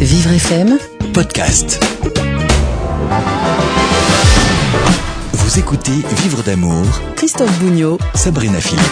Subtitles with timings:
[0.00, 0.78] Vivre FM
[1.14, 1.82] podcast.
[5.32, 6.84] Vous écoutez Vivre d'amour,
[7.16, 8.84] Christophe Bougnot Sabrina Philippe.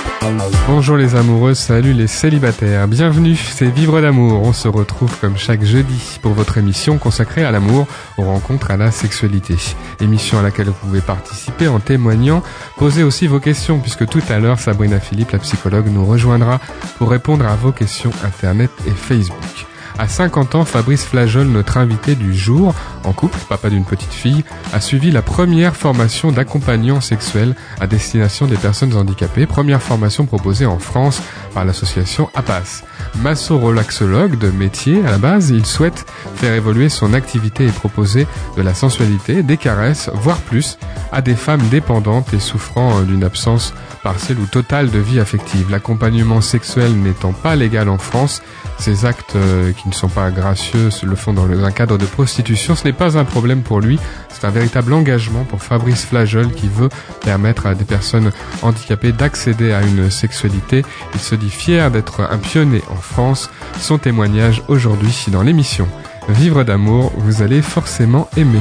[0.67, 4.43] Bonjour les amoureux, salut les célibataires, bienvenue, c'est Vivre d'amour.
[4.43, 7.87] On se retrouve comme chaque jeudi pour votre émission consacrée à l'amour,
[8.17, 9.57] aux rencontres, à la sexualité.
[10.01, 12.43] Émission à laquelle vous pouvez participer en témoignant,
[12.79, 16.61] poser aussi vos questions puisque tout à l'heure Sabrina Philippe, la psychologue, nous rejoindra
[16.97, 19.67] pour répondre à vos questions Internet et Facebook.
[19.97, 22.75] À 50 ans, Fabrice Flajol, notre invité du jour,
[23.05, 28.47] en couple, papa d'une petite fille, a suivi la première formation d'accompagnant sexuel à destination
[28.47, 31.23] des personnes handicapées, première formation proposée en France
[31.55, 32.83] par l'association APAS.
[33.23, 38.27] Masso-relaxologue de métier à la base, il souhaite faire évoluer son activité et proposer
[38.57, 40.77] de la sensualité, des caresses, voire plus,
[41.15, 45.71] à des femmes dépendantes et souffrant d'une absence partielle ou totale de vie affective.
[45.71, 48.43] L'accompagnement sexuel n'étant pas légal en France,
[48.79, 52.75] ces actes euh, qui ne sont pas gracieux le font dans un cadre de prostitution.
[52.75, 53.99] Ce n'est pas un problème pour lui,
[54.29, 56.89] c'est un véritable engagement pour Fabrice Flagel qui veut
[57.21, 60.85] permettre à des personnes handicapées d'accéder à une sexualité.
[61.15, 63.51] Il se dit fier d'être un pionnier en France.
[63.79, 65.87] Son témoignage aujourd'hui dans l'émission.
[66.29, 68.61] Vivre d'amour, vous allez forcément aimer.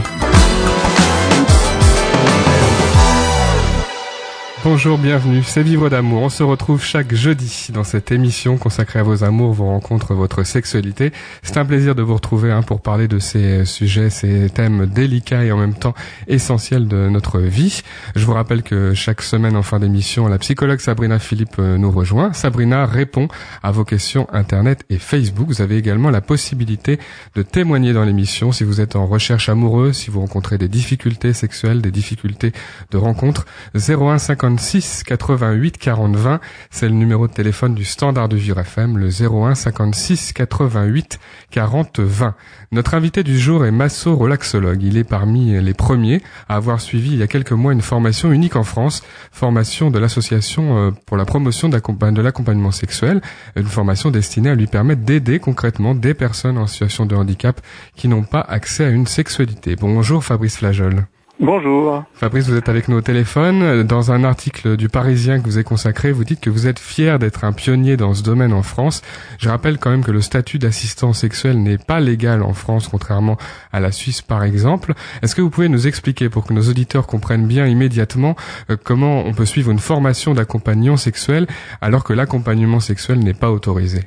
[4.66, 6.22] Bonjour, bienvenue, c'est Vivre d'amour.
[6.22, 10.44] On se retrouve chaque jeudi dans cette émission consacrée à vos amours, vos rencontres, votre
[10.44, 11.11] sexualité.
[11.42, 15.44] C'est un plaisir de vous retrouver hein, pour parler de ces sujets, ces thèmes délicats
[15.44, 15.94] et en même temps
[16.30, 17.81] essentiels de notre vie.
[18.16, 21.91] Je vous rappelle que chaque semaine en fin d'émission, la psychologue Sabrina Philippe euh, nous
[21.91, 22.31] rejoint.
[22.31, 23.28] Sabrina répond
[23.64, 25.47] à vos questions Internet et Facebook.
[25.50, 27.00] Vous avez également la possibilité
[27.36, 31.34] de témoigner dans l'émission si vous êtes en recherche amoureuse, si vous rencontrez des difficultés
[31.34, 32.53] sexuelles, des difficultés
[32.91, 33.45] de rencontre.
[33.75, 34.19] 01
[34.58, 36.40] 56 88 40 20.
[36.70, 42.00] C'est le numéro de téléphone du standard de Vivre FM, le 01 56 88 40
[42.00, 42.36] 20.
[42.72, 44.84] Notre invité du jour est Masso Relaxologue.
[44.84, 48.31] Il est parmi les premiers à avoir suivi il y a quelques mois une formation
[48.31, 53.22] unique en France, formation de l'association euh, pour la promotion de l'accompagnement sexuel,
[53.56, 57.59] une formation destinée à lui permettre d'aider concrètement des personnes en situation de handicap
[57.96, 59.75] qui n'ont pas accès à une sexualité.
[59.75, 61.06] Bonjour Fabrice Flajol.
[61.40, 62.04] Bonjour.
[62.14, 63.82] Fabrice, vous êtes avec nous au téléphone.
[63.84, 67.18] Dans un article du Parisien que vous avez consacré, vous dites que vous êtes fier
[67.18, 69.02] d'être un pionnier dans ce domaine en France.
[69.40, 73.38] Je rappelle quand même que le statut d'assistant sexuel n'est pas légal en France, contrairement
[73.72, 74.94] à la Suisse par exemple.
[75.24, 78.36] Est-ce que vous pouvez nous expliquer, pour que nos auditeurs comprennent bien immédiatement,
[78.70, 81.48] euh, comment on peut suivre une formation d'accompagnant sexuel
[81.82, 84.02] alors que l'accompagnement sexuel n'est pas autorisé?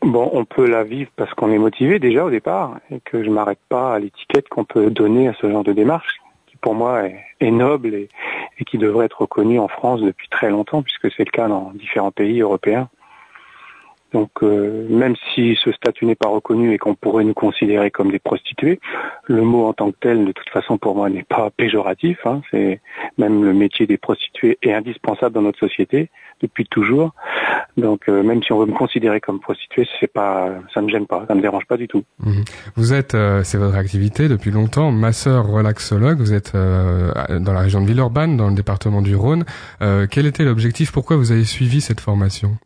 [0.00, 3.30] Bon, on peut la vivre parce qu'on est motivé déjà au départ et que je
[3.30, 6.20] m'arrête pas à l'étiquette qu'on peut donner à ce genre de démarche
[6.64, 7.02] pour moi
[7.40, 8.08] est, noble et,
[8.64, 12.10] qui devrait être reconnu en France depuis très longtemps, puisque c'est le cas dans différents
[12.10, 12.88] pays européens.
[14.14, 18.12] Donc euh, même si ce statut n'est pas reconnu et qu'on pourrait nous considérer comme
[18.12, 18.78] des prostituées,
[19.24, 22.18] le mot en tant que tel, de toute façon pour moi, n'est pas péjoratif.
[22.24, 22.40] Hein.
[22.52, 22.80] C'est
[23.18, 26.10] même le métier des prostituées est indispensable dans notre société
[26.40, 27.12] depuis toujours.
[27.76, 30.92] Donc euh, même si on veut me considérer comme prostituée, c'est pas, ça ne me
[30.92, 32.04] gêne pas, ça ne me dérange pas du tout.
[32.20, 32.44] Mhm.
[32.76, 36.18] Vous êtes, euh, c'est votre activité depuis longtemps, masseur relaxologue.
[36.18, 39.44] Vous êtes dans la région de Villeurbanne, dans le département du Rhône.
[39.80, 40.92] quel était l'objectif?
[40.92, 42.56] Pourquoi vous avez suivi cette formation?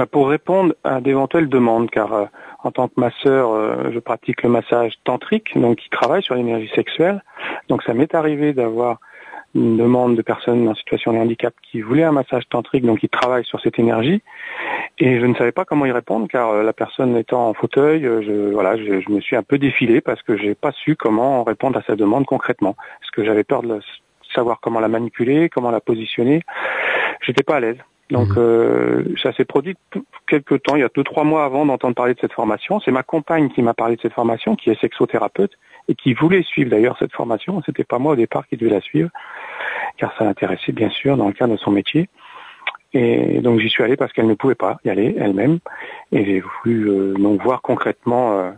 [0.00, 2.24] Bah, pour répondre à d'éventuelles demandes, car euh,
[2.64, 6.70] en tant que masseur, euh, je pratique le massage tantrique, donc qui travaille sur l'énergie
[6.74, 7.22] sexuelle.
[7.68, 8.96] Donc ça m'est arrivé d'avoir
[9.54, 13.10] une demande de personnes en situation de handicap qui voulaient un massage tantrique, donc qui
[13.10, 14.22] travaillent sur cette énergie.
[14.98, 18.00] Et je ne savais pas comment y répondre, car euh, la personne étant en fauteuil,
[18.02, 21.78] je, voilà, je, me suis un peu défilé parce que j'ai pas su comment répondre
[21.78, 22.74] à sa demande concrètement.
[23.00, 23.82] Parce que j'avais peur de
[24.34, 26.40] savoir comment la manipuler, comment la positionner.
[27.20, 27.76] J'étais pas à l'aise.
[28.10, 28.38] Donc mhm.
[28.38, 29.76] euh, ça s'est produit
[30.26, 32.80] quelques temps, il y a deux trois mois avant d'entendre parler de cette formation.
[32.80, 35.52] C'est ma compagne qui m'a parlé de cette formation, qui est sexothérapeute
[35.88, 37.62] et qui voulait suivre d'ailleurs cette formation.
[37.66, 39.10] C'était pas moi au départ qui devait la suivre,
[39.96, 42.08] car ça l'intéressait bien sûr dans le cadre de son métier.
[42.92, 45.58] Et donc j'y suis allé parce qu'elle ne pouvait pas y aller elle-même,
[46.10, 48.50] et j'ai voulu euh, donc voir concrètement euh,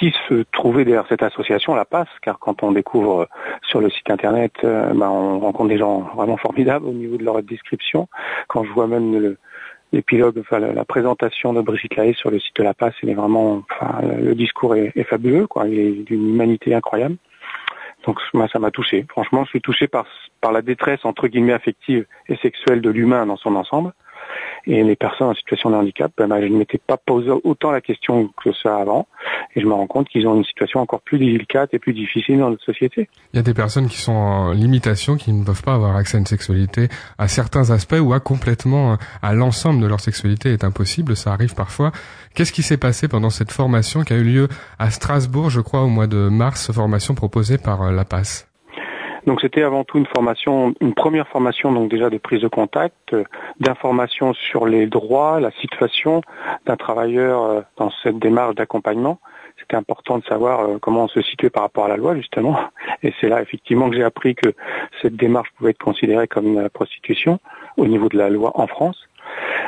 [0.00, 3.26] qui se trouvait derrière cette association, la passe, car quand on découvre euh,
[3.68, 7.24] sur le site internet, euh, ben, on rencontre des gens vraiment formidables au niveau de
[7.24, 8.08] leur description.
[8.48, 9.36] Quand je vois même
[9.92, 13.14] l'épilogue, enfin, la, présentation de Brigitte Lahaye sur le site de la passe, il est
[13.14, 15.68] vraiment, enfin, le discours est, fabuleux, quoi.
[15.68, 17.16] Il est d'une humanité incroyable.
[18.06, 19.04] Donc moi, ça m'a touché.
[19.10, 20.06] Franchement, je suis touché par,
[20.40, 23.92] par la détresse entre guillemets affective et sexuelle de l'humain dans son ensemble.
[24.66, 27.80] Et les personnes en situation de handicap, ben, je ne m'étais pas posé autant la
[27.80, 29.06] question que ça avant.
[29.54, 32.38] Et je me rends compte qu'ils ont une situation encore plus délicate et plus difficile
[32.38, 33.08] dans notre société.
[33.32, 36.16] Il y a des personnes qui sont en limitation, qui ne peuvent pas avoir accès
[36.16, 36.88] à une sexualité,
[37.18, 41.16] à certains aspects ou à complètement à l'ensemble de leur sexualité est impossible.
[41.16, 41.92] Ça arrive parfois.
[42.34, 44.48] Qu'est-ce qui s'est passé pendant cette formation qui a eu lieu
[44.78, 48.49] à Strasbourg, je crois, au mois de mars, formation proposée par euh, la PAS
[49.26, 52.94] donc c'était avant tout une formation, une première formation donc déjà de prise de contact,
[53.12, 53.24] euh,
[53.58, 56.22] d'information sur les droits, la situation
[56.66, 59.18] d'un travailleur euh, dans cette démarche d'accompagnement.
[59.58, 62.58] C'était important de savoir comment on se situait par rapport à la loi justement.
[63.02, 64.54] Et c'est là effectivement que j'ai appris que
[65.02, 67.38] cette démarche pouvait être considérée comme une prostitution
[67.76, 69.06] au niveau de la loi en France.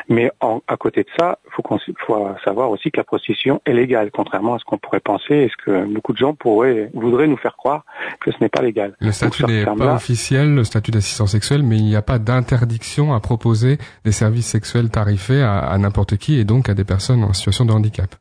[0.08, 4.10] Mais à côté de ça, il faut, faut, savoir aussi que la prostitution est légale,
[4.12, 7.36] contrairement à ce qu'on pourrait penser et ce que beaucoup de gens pourraient, voudraient nous
[7.36, 7.84] faire croire
[8.20, 8.94] que ce n'est pas légal.
[9.00, 13.14] Le statut n'est pas officiel, le statut d'assistant sexuel, mais il n'y a pas d'interdiction
[13.14, 17.24] à proposer des services sexuels tarifés à, à n'importe qui et donc à des personnes
[17.24, 18.14] en situation de handicap.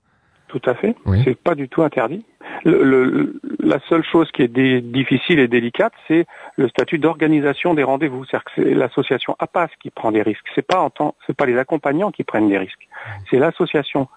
[0.51, 0.95] Tout à fait.
[1.05, 1.21] Oui.
[1.23, 2.25] C'est pas du tout interdit
[2.63, 6.25] le, la seule chose qui est difficile et délicate, c'est
[6.57, 8.25] le statut d'organisation des rendez-vous.
[8.25, 10.45] C'est-à-dire que c'est l'association APAS qui prend des risques.
[10.55, 12.87] C'est pas en temps, c'est pas les accompagnants qui prennent des risques.
[13.29, 14.07] C'est l'association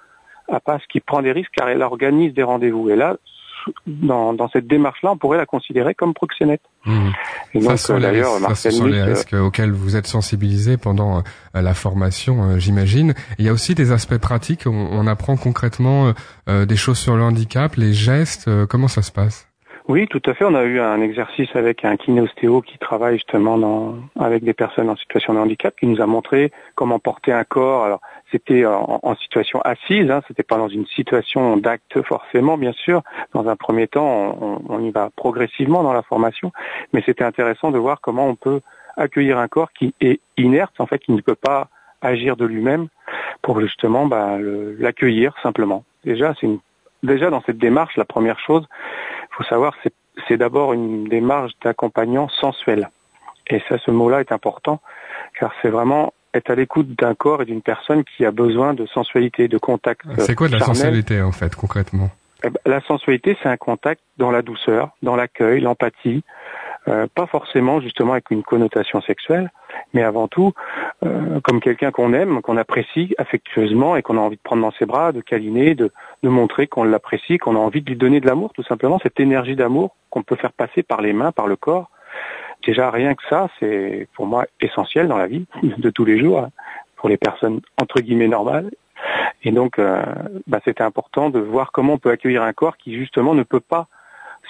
[0.49, 2.91] APAS qui prend des risques car elle organise des rendez-vous.
[2.91, 3.17] Et là,
[3.87, 6.63] dans, cette démarche-là, on pourrait la considérer comme proxénète.
[6.85, 7.11] Mmh.
[7.55, 11.23] Et donc, euh, d'ailleurs, ce sont les euh, risques auxquels vous êtes sensibilisés pendant euh,
[11.61, 13.15] la formation, j'imagine.
[13.39, 14.67] Il y a aussi des aspects pratiques.
[14.67, 16.15] On, apprend concrètement
[16.47, 18.49] des choses sur le handicap, les gestes.
[18.67, 19.47] comment ça se passe?
[19.87, 20.45] Oui, tout à fait.
[20.45, 24.89] On a eu un exercice avec un kinéostéo qui travaille justement dans, avec des personnes
[24.89, 27.85] en situation de handicap, qui nous a montré comment porter un corps.
[27.85, 28.01] Alors,
[28.33, 33.03] c'était en, situation assise, hein, c'était pas dans une situation d'acte forcément, bien sûr.
[33.35, 36.51] Dans un premier temps, on, on y va progressivement dans la formation,
[36.93, 38.61] mais c'était intéressant de voir comment on peut
[38.97, 41.69] accueillir un corps qui est inerte, en fait, qui ne peut pas
[42.01, 42.89] agir de lui-même,
[43.43, 44.39] pour justement bah,
[44.79, 45.85] l'accueillir simplement.
[46.05, 46.49] Déjà, c'est
[47.03, 48.67] déjà dans cette démarche, la première chose,
[49.37, 49.75] faut savoir,
[50.29, 52.91] c'est d'abord une démarche d'accompagnant sensuel.
[53.49, 54.81] Et ça, ce mot-là est important,
[55.39, 58.87] car c'est vraiment être à l'écoute d'un corps et d'une personne qui a besoin de
[58.87, 60.03] sensualité, de contact.
[60.19, 62.11] C'est quoi de la sensualité en fait, concrètement?
[62.43, 66.25] Eh ben, La sensualité, c'est un contact dans la douceur, dans l'accueil, l'empathie,
[66.89, 69.51] euh, pas forcément justement avec une connotation sexuelle,
[69.95, 70.53] mais avant tout
[71.05, 74.73] euh, comme quelqu'un qu'on aime, qu'on apprécie affectueusement et qu'on a envie de prendre dans
[74.73, 75.91] ses bras, de câliner, de,
[76.23, 79.19] de montrer qu'on l'apprécie, qu'on a envie de lui donner de l'amour, tout simplement, cette
[79.19, 81.91] énergie d'amour qu'on peut faire passer par les mains, par le corps.
[82.67, 86.41] Déjà, rien que ça, c'est pour moi essentiel dans la vie de tous les jours,
[86.41, 86.51] hein,
[86.97, 88.71] pour les personnes entre guillemets normales.
[89.43, 90.03] Et donc, euh,
[90.47, 93.61] bah, c'était important de voir comment on peut accueillir un corps qui justement ne peut
[93.61, 93.89] pas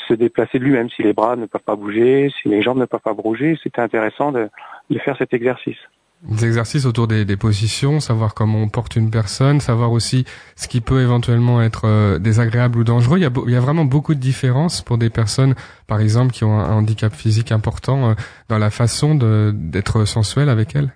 [0.09, 2.85] se déplacer de lui-même, si les bras ne peuvent pas bouger, si les jambes ne
[2.85, 3.59] peuvent pas bouger.
[3.63, 4.49] C'était intéressant de,
[4.91, 5.79] de faire cet exercice.
[6.23, 10.25] Des exercices autour des, des, positions, savoir comment on porte une personne, savoir aussi
[10.57, 13.19] ce qui peut éventuellement être euh, désagréable ou dangereux.
[13.19, 15.55] Il y, a, il y, a, vraiment beaucoup de différences pour des personnes,
[15.87, 18.15] par exemple, qui ont un, handicap physique important euh,
[18.49, 20.95] dans la façon d'être sensuel avec elles.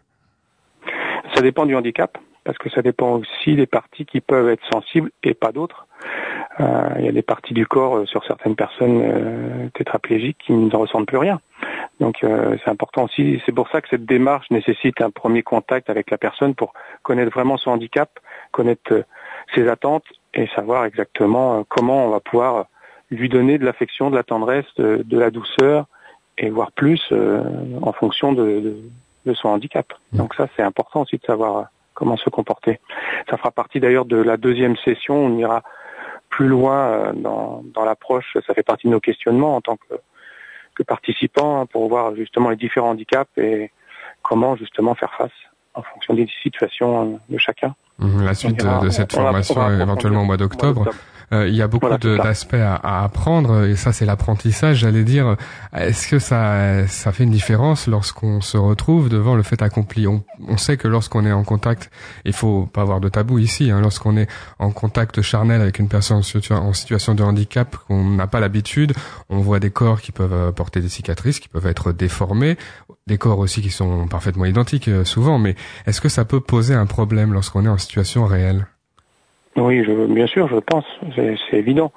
[1.35, 5.11] Ça dépend du handicap, parce que ça dépend aussi des parties qui peuvent être sensibles
[5.23, 5.87] et pas d'autres.
[6.61, 11.07] Euh, il y a des parties du corps sur certaines personnes tétraplégiques qui ne ressentent
[11.07, 11.41] plus rien.
[12.01, 15.91] Donc euh, c'est important aussi, c'est pour ça que cette démarche nécessite un premier contact
[15.91, 18.11] avec la personne pour connaître vraiment son handicap,
[18.53, 19.03] connaître euh,
[19.55, 20.05] ses attentes
[20.35, 22.67] et savoir exactement euh, comment on va pouvoir
[23.11, 25.87] lui donner de l'affection, de la tendresse, de, la douceur
[26.37, 27.11] et voir plus
[27.81, 28.77] en fonction de,
[29.25, 29.95] de, son handicap.
[30.13, 30.19] Mmh.
[30.19, 31.69] Donc ça c'est important aussi de savoir
[31.99, 32.79] comment se comporter.
[33.29, 35.63] Ça fera partie d'ailleurs de la deuxième session, on ira
[36.31, 39.95] plus loin dans, dans l'approche, ça fait partie de nos questionnements en tant que
[40.85, 43.71] participants hein, pour voir justement les différents handicaps et
[44.23, 45.33] comment justement faire face
[45.75, 47.75] en fonction des situations de chacun.
[47.99, 50.91] Mmh, la suite de, cette formation éventuellement au mois d'octobre.
[51.33, 54.79] Euh, il y a beaucoup d'aspects à, à, apprendre et ça c'est l'apprentissage.
[54.79, 55.37] J'allais dire,
[55.75, 60.07] est-ce que ça ça fait une différence lorsqu'on se retrouve devant le fait accompli?
[60.07, 61.91] On, on, sait que lorsqu'on est en contact,
[62.25, 63.71] il faut pas avoir de tabou ici.
[63.71, 68.27] Hein, lorsqu'on est en contact charnel avec une personne en situation de handicap qu'on n'a
[68.27, 68.95] pas l'habitude,
[69.29, 72.57] on voit des corps qui peuvent euh, porter des cicatrices, qui peuvent être déformés,
[73.07, 75.39] des corps aussi qui sont parfaitement identiques euh, souvent.
[75.39, 75.57] Mais
[75.87, 78.67] est-ce que ça peut poser un problème lorsqu'on est en situation réelle?
[79.59, 80.85] Oui, je, bien sûr, je pense,
[81.15, 81.93] c'est évident.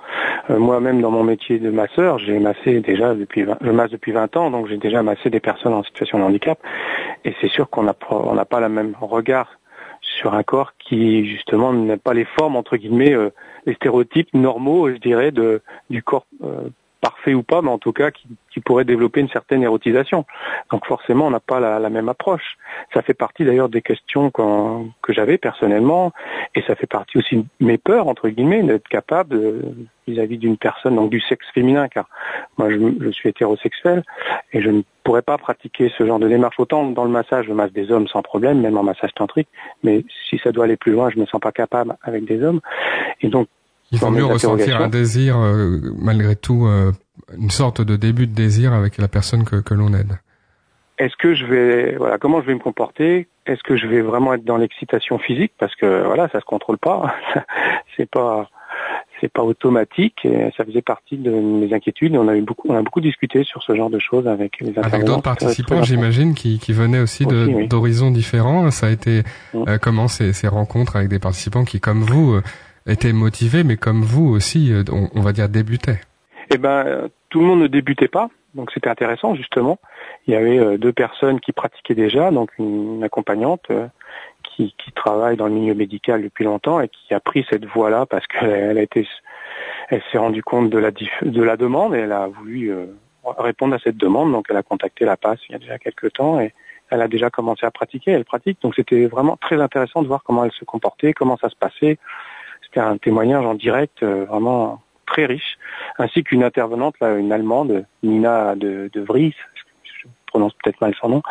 [0.49, 4.35] Euh, Moi-même, dans mon métier de masseur, j'ai massé déjà depuis, je masse depuis 20
[4.37, 6.59] ans, donc j'ai déjà massé des personnes en situation de handicap,
[7.23, 9.59] et c'est sûr qu'on n'a on pas le même regard
[10.01, 13.29] sur un corps qui justement n'a pas les formes entre guillemets, euh,
[13.65, 16.69] les stéréotypes normaux, je dirais, de du corps euh,
[17.01, 20.25] parfait ou pas, mais en tout cas qui, qui pourrait développer une certaine érotisation.
[20.71, 22.57] Donc forcément, on n'a pas la, la, même approche.
[22.93, 26.13] Ça fait partie d'ailleurs des questions que j'avais personnellement,
[26.55, 29.39] et ça fait partie aussi de mes peurs entre guillemets d'être capable
[30.07, 32.07] vis-à-vis d'une personne donc du sexe féminin, car
[32.57, 34.03] moi je, je, suis hétérosexuel
[34.53, 36.59] et je ne pourrais pas pratiquer ce genre de démarche.
[36.59, 39.49] Autant dans le massage, je masse des hommes sans problème, même en massage tantrique,
[39.83, 42.61] mais si ça doit aller plus loin, je me sens pas capable avec des hommes.
[43.21, 43.47] Et donc
[43.91, 46.91] il vaut mieux ressentir un désir, euh, malgré tout, euh,
[47.37, 50.19] une sorte de début de désir avec la personne que, que l'on aide.
[50.97, 53.27] Est-ce que je vais, voilà, comment je vais me comporter?
[53.45, 55.51] Est-ce que je vais vraiment être dans l'excitation physique?
[55.57, 57.15] Parce que voilà, ça se contrôle pas.
[57.97, 58.49] c'est pas,
[59.19, 60.23] c'est pas automatique.
[60.25, 62.13] Et ça faisait partie de mes inquiétudes.
[62.13, 64.59] Et on a eu beaucoup, on a beaucoup discuté sur ce genre de choses avec
[64.59, 68.13] les Avec d'autres participants, j'imagine, qui, qui venaient aussi, d'horizons oui.
[68.13, 68.69] différents.
[68.69, 69.63] Ça a été mmh.
[69.67, 72.39] euh, comment ces, ces rencontres avec des participants qui, comme vous,
[72.87, 76.01] étaient motivés, mais comme vous aussi, euh, on, va dire débutaient.
[76.53, 79.79] Eh ben, tout le monde ne débutait pas, donc c'était intéressant justement.
[80.27, 83.87] Il y avait euh, deux personnes qui pratiquaient déjà, donc une accompagnante euh,
[84.55, 88.27] qui, travaille dans le milieu médical depuis longtemps et qui a pris cette voie-là parce
[88.27, 89.07] qu'elle a été,
[89.89, 92.71] elle s'est rendue compte de la de la demande et elle a voulu
[93.23, 94.31] répondre à cette demande.
[94.31, 96.53] Donc elle a contacté la PASS il y a déjà quelques temps et
[96.91, 98.11] elle a déjà commencé à pratiquer.
[98.11, 101.49] Elle pratique, donc c'était vraiment très intéressant de voir comment elle se comportait, comment ça
[101.49, 101.97] se passait
[102.77, 105.57] un témoignage en direct euh, vraiment très riche,
[105.99, 109.35] ainsi qu'une intervenante, là, une Allemande, Nina de, Vries,
[109.83, 111.21] je prononce peut-être mal son nom,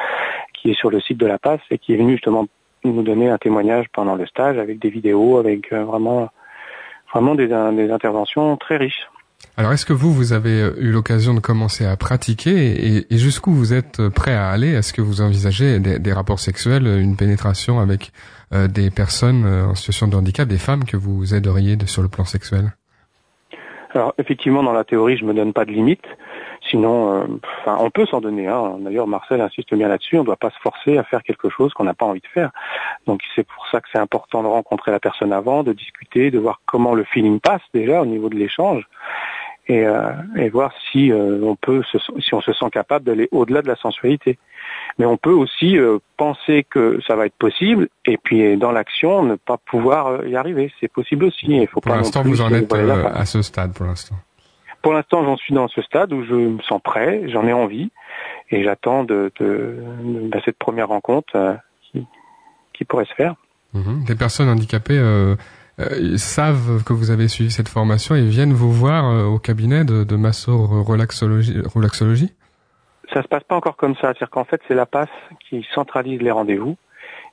[0.53, 2.47] qui est sur le site de la PASS et qui est venue justement
[2.85, 6.29] nous donner un témoignage pendant le stage avec des vidéos, avec euh, vraiment,
[7.13, 9.09] vraiment des, interventions très riches.
[9.57, 13.53] Alors, est-ce que vous, vous avez euh, eu l'occasion de commencer à pratiquer et, jusqu'où
[13.53, 14.73] vous êtes prêt à aller?
[14.73, 18.13] Est-ce que vous envisagez des, rapports sexuels, une pénétration avec
[18.53, 22.09] des personnes euh, en situation de handicap, des femmes que vous aideriez de, sur le
[22.09, 22.73] plan sexuel
[23.95, 26.05] Alors, effectivement, dans la théorie, je me donne pas de limite.
[26.69, 27.25] Sinon, euh,
[27.61, 28.47] enfin, on peut s'en donner.
[28.47, 28.77] Hein.
[28.81, 30.17] D'ailleurs, Marcel insiste bien là-dessus.
[30.17, 32.27] On ne doit pas se forcer à faire quelque chose qu'on n'a pas envie de
[32.27, 32.51] faire.
[33.07, 36.39] Donc, c'est pour ça que c'est important de rencontrer la personne avant, de discuter, de
[36.39, 38.87] voir comment le feeling passe déjà au niveau de l'échange
[39.71, 43.29] et, euh, et voir si euh, on peut, se, si on se sent capable d'aller
[43.31, 44.37] au-delà de la sensualité.
[44.99, 49.23] Mais on peut aussi euh, penser que ça va être possible et puis dans l'action
[49.23, 50.73] ne pas pouvoir y arriver.
[50.81, 51.47] C'est possible aussi.
[51.47, 54.17] Il faut pour l'instant, vous en êtes à ce stade pour l'instant.
[54.83, 57.93] Pour l'instant, j'en suis dans ce stade où je me sens prêt, j'en ai envie
[58.51, 62.07] et j'attends de, de, de, de, cette première rencontre qui,
[62.73, 63.35] qui pourrait se faire.
[63.75, 64.05] Mmh.
[64.05, 64.99] Des personnes handicapées
[65.81, 69.39] euh, euh, savent que vous avez suivi cette formation et viennent vous voir euh, au
[69.39, 72.33] cabinet de, de masso relaxologie, relaxologie
[73.13, 75.09] Ça se passe pas encore comme ça, c'est-à-dire qu'en fait c'est la PASS
[75.49, 76.77] qui centralise les rendez-vous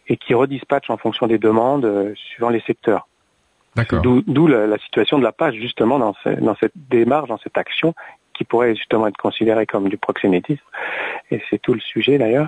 [0.07, 3.07] et qui redispatche en fonction des demandes euh, suivant les secteurs.
[4.01, 7.59] D'où la, la, situation de la PASS justement dans, ce, dans cette démarche, dans cette
[7.59, 7.93] action
[8.33, 10.63] qui pourrait justement être considérée comme du proxénétisme.
[11.31, 12.47] Et c'est tout le sujet d'ailleurs.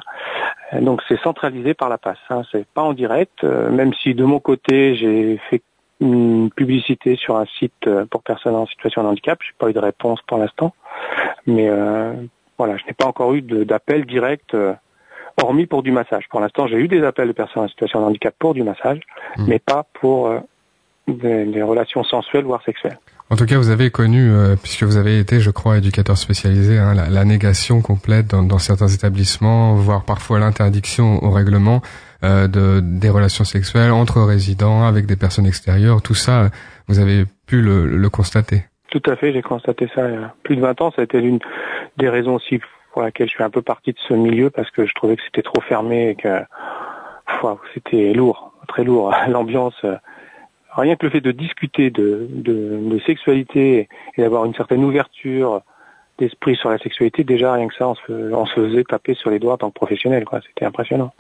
[0.82, 2.18] Donc c'est centralisé par la PASS.
[2.30, 2.44] Hein.
[2.52, 5.62] C'est pas en direct, euh, même si de mon côté j'ai fait
[6.00, 9.40] une publicité sur un site euh, pour personnes en situation de handicap.
[9.42, 10.74] J'ai pas eu de réponse pour l'instant,
[11.46, 12.14] mais euh,
[12.58, 14.74] voilà, je n'ai pas encore eu d'appel direct, euh,
[15.42, 16.28] hormis pour du massage.
[16.30, 19.00] Pour l'instant, j'ai eu des appels de personnes en situation de handicap pour du massage,
[19.38, 19.46] mmh.
[19.48, 20.40] mais pas pour euh,
[21.08, 23.00] des, des, relations sensuelles voire sexuelles.
[23.30, 24.32] En tout cas, vous avez connu,
[24.64, 28.58] puisque vous avez été, je crois, éducateur spécialisé, hein, la, la, négation complète dans, dans,
[28.58, 31.84] certains établissements, voire parfois l'interdiction au règlement
[32.24, 36.02] euh, de, des relations sexuelles entre résidents, avec des personnes extérieures.
[36.02, 36.50] Tout ça,
[36.88, 38.64] vous avez pu le, le constater.
[38.92, 40.92] Tout à fait, j'ai constaté ça il y a plus de 20 ans.
[40.92, 41.40] Ça a été l'une
[41.98, 42.60] des raisons aussi
[42.94, 45.22] pour laquelle je suis un peu parti de ce milieu, parce que je trouvais que
[45.24, 46.44] c'était trop fermé et que
[47.74, 49.14] c'était lourd, très lourd.
[49.30, 49.86] L'ambiance
[50.76, 55.62] rien que le fait de discuter de, de, de sexualité et d'avoir une certaine ouverture
[56.20, 59.30] d'esprit sur la sexualité, déjà rien que ça, on se, on se faisait taper sur
[59.30, 60.40] les doigts en tant que professionnel, quoi.
[60.46, 61.12] C'était impressionnant.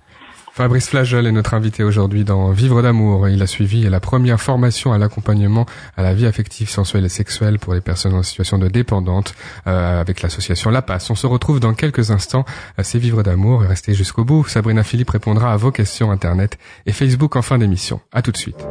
[0.59, 3.29] Fabrice Flagel est notre invité aujourd'hui dans Vivre d'amour.
[3.29, 5.65] Il a suivi la première formation à l'accompagnement
[5.95, 9.35] à la vie affective, sensuelle et sexuelle pour les personnes en situation de dépendante
[9.67, 11.09] euh, avec l'association La Passe.
[11.09, 12.43] On se retrouve dans quelques instants.
[12.81, 13.61] C'est Vivre d'amour.
[13.61, 14.45] Restez jusqu'au bout.
[14.47, 18.01] Sabrina Philippe répondra à vos questions Internet et Facebook en fin d'émission.
[18.11, 18.67] À tout de suite.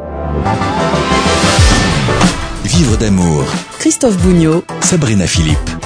[2.64, 3.44] Vivre d'amour.
[3.78, 4.62] Christophe Bougnot.
[4.80, 5.77] Sabrina Philippe.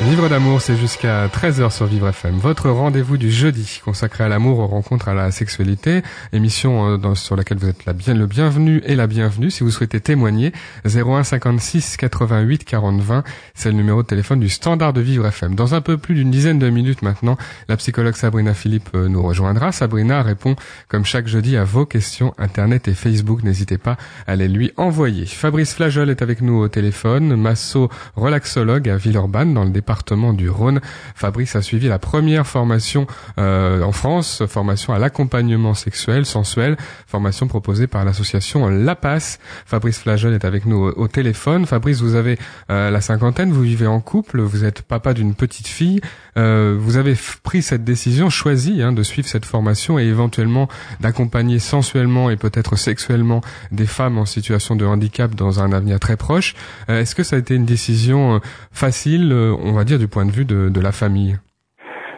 [0.00, 2.36] Vivre d'amour, c'est jusqu'à 13h sur Vivre FM.
[2.38, 6.02] Votre rendez-vous du jeudi, consacré à l'amour, aux rencontres, à la sexualité.
[6.32, 9.52] Émission euh, sur laquelle vous êtes le bienvenu et la bienvenue.
[9.52, 10.52] Si vous souhaitez témoigner,
[10.84, 13.22] 01 56 88 40 20,
[13.54, 15.54] c'est le numéro de téléphone du standard de Vivre FM.
[15.54, 17.36] Dans un peu plus d'une dizaine de minutes maintenant,
[17.68, 19.70] la psychologue Sabrina Philippe euh, nous rejoindra.
[19.70, 20.56] Sabrina répond,
[20.88, 23.44] comme chaque jeudi, à vos questions Internet et Facebook.
[23.44, 23.96] N'hésitez pas
[24.26, 25.24] à les lui envoyer.
[25.24, 29.83] Fabrice Flajol est avec nous au téléphone, masso relaxologue à Villeurbanne dans le département
[30.36, 30.80] du Rhône.
[31.14, 33.06] Fabrice a suivi la première formation
[33.38, 36.76] euh, en France, formation à l'accompagnement sexuel, sensuel,
[37.06, 39.38] formation proposée par l'association La Passe.
[39.66, 41.66] Fabrice Flagel est avec nous au, téléphone.
[41.66, 42.38] Fabrice, vous avez
[42.70, 46.00] euh, la cinquantaine, vous vivez en couple, vous êtes papa d'une petite fille.
[46.36, 50.68] Euh, vous avez pris cette décision, choisi hein, de suivre cette formation et éventuellement
[51.00, 56.16] d'accompagner sensuellement et peut-être sexuellement des femmes en situation de handicap dans un avenir très
[56.16, 56.54] proche.
[56.88, 58.40] Est-ce que ça a été une décision
[58.72, 59.32] facile
[59.74, 61.38] va dire, du point de vue de, la famille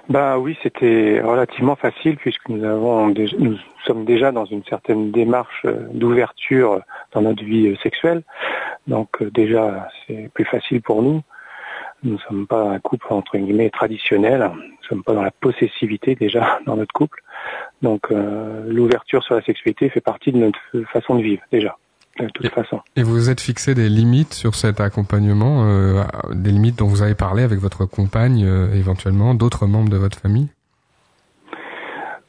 [0.09, 5.63] bah oui, c'était relativement facile puisque nous avons nous sommes déjà dans une certaine démarche
[5.65, 8.23] euh, d'ouverture dans notre vie euh, sexuelle.
[8.87, 11.23] Donc euh, déjà c'est plus facile pour nous.
[12.05, 14.49] Nous ne sommes pas un couple entre guillemets traditionnel.
[14.55, 17.21] Nous ne sommes pas dans la possessivité déjà dans notre couple.
[17.83, 20.61] Donc l'ouverture sur la sexualité fait partie de notre
[20.93, 21.77] façon de vivre déjà
[22.19, 22.81] de toute façon.
[22.97, 27.15] Et vous êtes fixé des limites sur cet accompagnement, euh, des limites dont vous avez
[27.15, 30.49] parlé avec votre compagne, euh, éventuellement, d'autres membres de votre famille?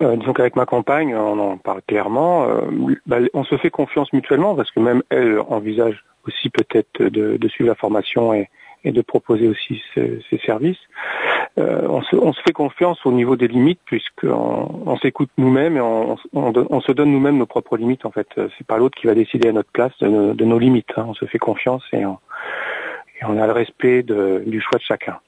[0.02, 2.48] Euh, disons qu'avec ma compagne, on en parle clairement.
[2.48, 7.38] Euh, bah, on se fait confiance mutuellement parce que même elle envisage aussi peut-être de,
[7.38, 8.50] de, suivre la formation et,
[8.84, 10.78] et de proposer aussi ces, ces services.
[11.60, 12.02] Euh, on,
[12.34, 16.18] se, fait confiance au niveau des limites puisqu'on on, s'écoute nous-mêmes et on,
[16.82, 18.28] se donne nous-mêmes nos propres limites en fait.
[18.58, 20.92] C'est pas l'autre qui va décider à notre place de, nos limites.
[20.98, 21.06] Hein.
[21.08, 22.18] On se fait confiance et on,
[23.40, 25.20] a le respect du choix de chacun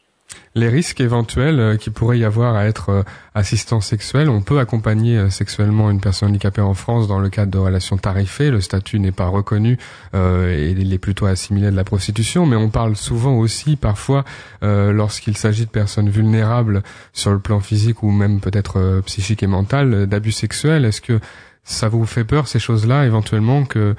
[0.59, 4.29] les risques éventuels euh, qui pourrait y avoir à être euh, assistant sexuel.
[4.29, 7.97] On peut accompagner euh, sexuellement une personne handicapée en France dans le cadre de relations
[7.97, 8.51] tarifées.
[8.51, 9.77] Le statut n'est pas reconnu
[10.13, 12.45] et il est plutôt assimilé de la prostitution.
[12.45, 14.23] Mais on parle souvent aussi, parfois,
[14.61, 20.07] lorsqu'il s'agit de personnes vulnérables sur le plan physique ou même peut-être psychique et mental,
[20.07, 20.85] d'abus sexuels.
[20.85, 21.19] Est-ce que
[21.63, 23.95] ça vous fait peur ces choses-là éventuellement que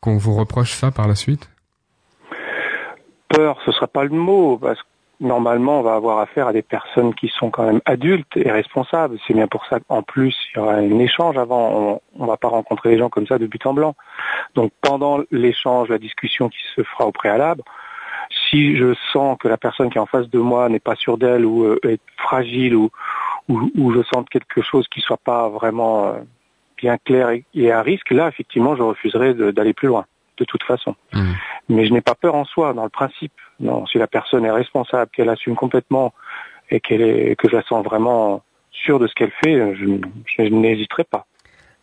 [0.00, 1.50] qu'on vous reproche ça par la suite?
[3.28, 4.80] Peur, ce sera pas le mot parce
[5.20, 9.18] normalement, on va avoir affaire à des personnes qui sont quand même adultes et responsables.
[9.26, 12.00] C'est bien pour ça qu'en plus, il y aura un échange avant.
[12.16, 13.94] On ne va pas rencontrer les gens comme ça de but en blanc.
[14.54, 17.62] Donc pendant l'échange, la discussion qui se fera au préalable,
[18.50, 21.18] si je sens que la personne qui est en face de moi n'est pas sûre
[21.18, 22.90] d'elle ou euh, est fragile ou,
[23.48, 26.12] je sens quelque chose qui soit pas vraiment euh,
[26.76, 30.06] bien clair et, à risque, là, effectivement, je refuserai d'aller plus loin,
[30.38, 30.94] de toute façon.
[31.12, 31.32] Mmh.
[31.68, 33.32] Mais je n'ai pas peur en soi, dans le principe.
[33.60, 36.12] Non, si la personne est responsable, qu'elle assume complètement
[36.70, 39.86] et qu'elle est, que je la sens vraiment sûre de ce qu'elle fait, je,
[40.26, 41.26] je n'hésiterai pas.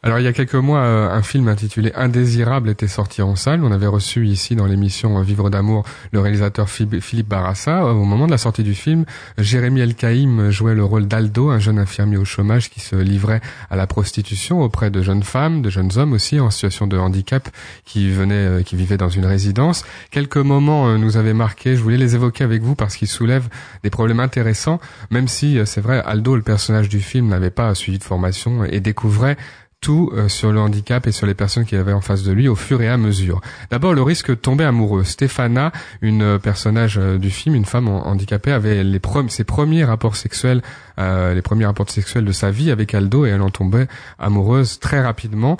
[0.03, 3.63] Alors il y a quelques mois, euh, un film intitulé Indésirable était sorti en salle.
[3.63, 7.85] On avait reçu ici dans l'émission Vivre d'amour le réalisateur Philippe Barassa.
[7.85, 9.05] Au moment de la sortie du film,
[9.37, 13.75] Jérémy Elkaïm jouait le rôle d'Aldo, un jeune infirmier au chômage qui se livrait à
[13.75, 17.47] la prostitution auprès de jeunes femmes, de jeunes hommes aussi en situation de handicap
[17.85, 19.85] qui venaient, euh, qui vivaient dans une résidence.
[20.09, 21.75] Quelques moments euh, nous avaient marqué.
[21.75, 23.49] Je voulais les évoquer avec vous parce qu'ils soulèvent
[23.83, 24.79] des problèmes intéressants.
[25.11, 28.79] Même si c'est vrai, Aldo, le personnage du film, n'avait pas suivi de formation et
[28.79, 29.37] découvrait
[29.81, 32.47] tout euh, sur le handicap et sur les personnes qu'il avait en face de lui
[32.47, 33.41] au fur et à mesure.
[33.71, 35.03] D'abord le risque de tomber amoureux.
[35.03, 40.15] Stéphana, une euh, personnage euh, du film, une femme handicapée, avait les ses premiers rapports
[40.15, 40.61] sexuels,
[40.97, 43.87] les premiers rapports sexuels de sa vie avec Aldo et elle en tombait
[44.19, 45.57] amoureuse très rapidement.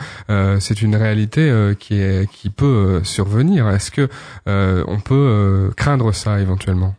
[0.59, 3.67] C'est une réalité qui est qui peut survenir.
[3.69, 4.07] Est-ce que
[4.45, 6.95] on peut craindre ça éventuellement?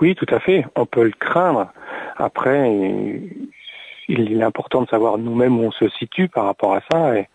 [0.00, 0.64] Oui, tout à fait.
[0.74, 1.68] On peut le craindre.
[2.16, 3.20] Après,
[4.08, 7.16] il est important de savoir nous-mêmes où on se situe par rapport à ça.
[7.16, 7.28] Et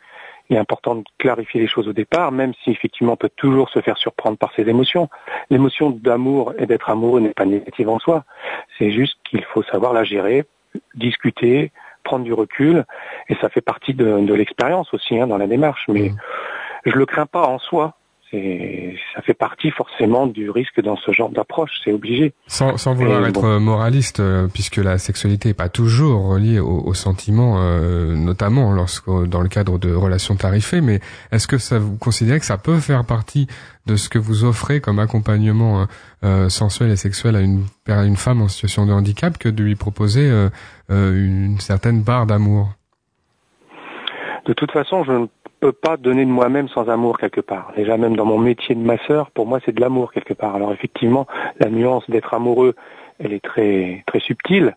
[0.49, 3.69] il est important de clarifier les choses au départ, même si effectivement on peut toujours
[3.69, 5.10] se faire surprendre par ses émotions.
[5.49, 8.25] L'émotion d'amour et d'être amoureux n'est pas négative en soi.
[8.77, 10.43] C'est juste qu'il faut savoir la gérer,
[10.95, 11.71] discuter,
[12.03, 12.84] prendre du recul,
[13.29, 15.86] et ça fait partie de, l'expérience aussi hein, dans la démarche.
[15.88, 16.17] Mais mmh.
[16.86, 17.95] je le crains pas en soi
[18.32, 22.34] ça fait partie forcément du risque dans ce genre d'approche, c'est obligé.
[22.48, 26.94] Sans, sans vouloir être moraliste, euh, puisque la sexualité n'est pas toujours reliée au, au
[26.94, 31.98] sentiment, euh, notamment lorsque dans le cadre de relations tarifées, mais est-ce que ça vous
[31.98, 33.48] considérez que ça peut faire partie
[33.86, 35.88] de ce que vous offrez comme accompagnement
[36.24, 39.63] euh, sensuel et sexuel à une, à une femme en situation de handicap que de
[39.63, 40.30] lui proposer
[40.89, 42.70] une certaine barre d'amour?
[44.46, 45.26] De toute façon, je ne
[45.62, 47.71] peux pas donner de moi-même sans amour quelque part.
[47.78, 50.56] Déjà même dans mon métier de masseur, pour moi c'est de l'amour quelque part.
[50.56, 51.28] Alors effectivement,
[51.60, 52.76] la nuance d'être amoureux,
[53.19, 54.76] elle est très très subtile,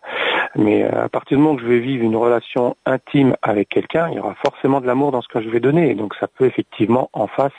[0.55, 4.09] mais euh, à partir du moment que je vais vivre une relation intime avec quelqu'un,
[4.09, 5.95] il y aura forcément de l'amour dans ce que je vais donner.
[5.95, 7.57] donc ça peut effectivement en face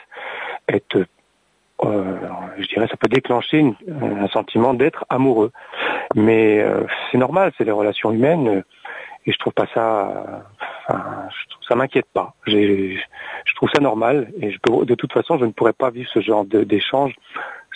[0.69, 1.05] être
[1.85, 2.17] euh,
[2.57, 3.63] je dirais, ça peut déclencher
[4.01, 5.51] un sentiment d'être amoureux.
[6.15, 8.63] Mais euh, c'est normal, c'est les relations humaines,
[9.27, 10.43] et je trouve pas ça,
[10.87, 11.03] enfin,
[11.67, 12.33] ça m'inquiète pas.
[12.45, 16.09] Je trouve ça normal, et je peux, de toute façon, je ne pourrais pas vivre
[16.13, 17.13] ce genre d'échange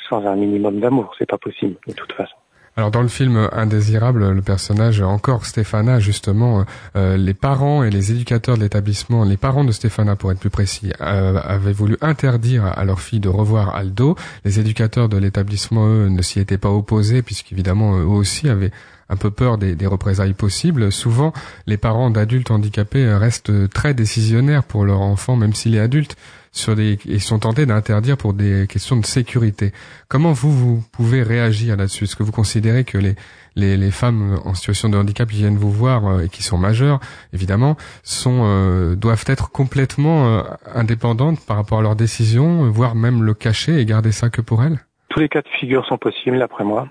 [0.10, 1.14] sans un minimum d'amour.
[1.20, 2.36] C'est pas possible, de toute façon.
[2.78, 6.64] Alors dans le film Indésirable, le personnage encore Stéphana, justement,
[6.96, 10.50] euh, les parents et les éducateurs de l'établissement, les parents de Stéphana pour être plus
[10.50, 14.16] précis, euh, avaient voulu interdire à leur fille de revoir Aldo.
[14.46, 18.72] Les éducateurs de l'établissement, eux, ne s'y étaient pas opposés, puisqu'évidemment, eux aussi avaient
[19.12, 20.92] un peu peur des, des, représailles possibles.
[20.92, 21.34] Souvent,
[21.68, 26.16] les parents d'adultes handicapés restent très décisionnaires pour leur enfant, même s'il est adulte
[26.52, 29.72] sur des, ils sont tentés d'interdire pour des questions de sécurité.
[30.10, 32.04] Comment vous, vous pouvez réagir là-dessus?
[32.04, 33.16] Est-ce que vous considérez que les,
[33.56, 36.58] les, les, femmes en situation de handicap qui viennent vous voir euh, et qui sont
[36.58, 37.00] majeures,
[37.34, 40.44] évidemment, sont, euh, doivent être complètement euh,
[40.76, 44.62] indépendantes par rapport à leurs décisions, voire même le cacher et garder ça que pour
[44.64, 44.80] elles?
[45.10, 46.88] Tous les cas de figure sont possibles, après moi.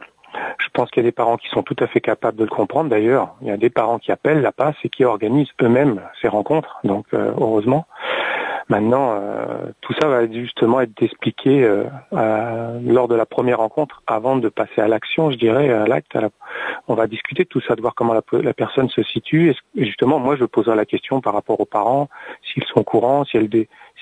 [0.58, 2.50] Je pense qu'il y a des parents qui sont tout à fait capables de le
[2.50, 2.90] comprendre.
[2.90, 6.28] D'ailleurs, il y a des parents qui appellent la passe et qui organisent eux-mêmes ces
[6.28, 6.78] rencontres.
[6.84, 7.86] Donc, heureusement.
[8.70, 14.36] Maintenant, euh, tout ça va justement être expliqué euh, lors de la première rencontre, avant
[14.36, 16.16] de passer à l'action, je dirais, à l'acte.
[16.86, 19.56] On va discuter de tout ça, de voir comment la, personne se situe.
[19.74, 22.08] Et justement, moi, je poserai la question par rapport aux parents,
[22.44, 23.50] s'ils sont courants, si elles,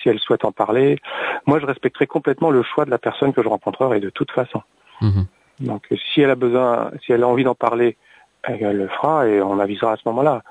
[0.03, 0.99] si elles souhaitent en parler.
[1.47, 4.61] Moi, je respecterai complètement le choix de la personne que je rencontrerai de toute façon.
[5.01, 5.25] Mhm.
[5.61, 7.97] Donc, si elle a besoin, si elle a envie d'en parler,
[8.45, 10.43] elle le fera et on avisera à ce moment-là.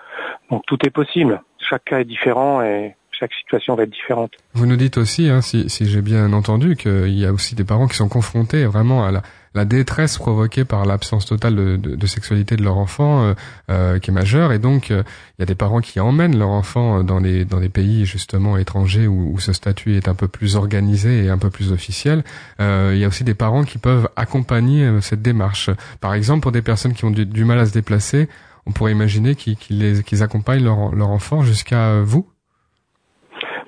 [0.52, 1.42] Donc, tout est possible.
[1.58, 4.32] Chaque cas est différent et chaque situation va être différente.
[4.54, 7.64] Vous nous dites aussi, hein, si, si j'ai bien entendu, qu'il y a aussi des
[7.64, 9.22] parents qui sont confrontés vraiment à la,
[9.58, 13.34] la détresse provoquée par l'absence totale de, de, de, sexualité de leur enfant euh,
[13.70, 15.04] euh, qui est majeur, et donc euh,
[15.38, 18.58] il y a des parents qui emmènent leur enfant dans des dans des pays justement
[18.58, 22.24] étrangers où, où, ce statut est un peu plus organisé et un peu plus officiel.
[22.60, 25.70] il y a aussi des parents qui peuvent accompagner cette démarche.
[26.00, 28.30] Par exemple, pour des personnes qui ont du, du mal à se déplacer,
[28.66, 32.28] on pourrait imaginer qu'ils qu'ils accompagnent leur, leur enfant jusqu'à vous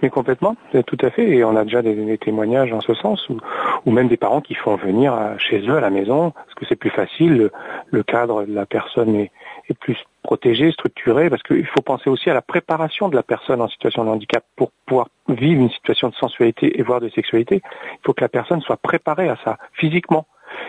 [0.02, 1.28] mais complètement, tout à fait.
[1.30, 4.76] Et on a déjà des, témoignages en ce sens, ou, même des parents qui font
[4.76, 7.50] venir chez eux à la maison, parce que c'est plus facile,
[7.92, 9.32] le, cadre de la personne est,
[9.70, 13.62] est plus protégé, structuré, parce qu'il faut penser aussi à la préparation de la personne
[13.62, 17.62] en situation de handicap pour pouvoir vivre une situation de sensualité et voire de sexualité.
[17.64, 20.26] Il faut que la personne soit préparée à ça, physiquement.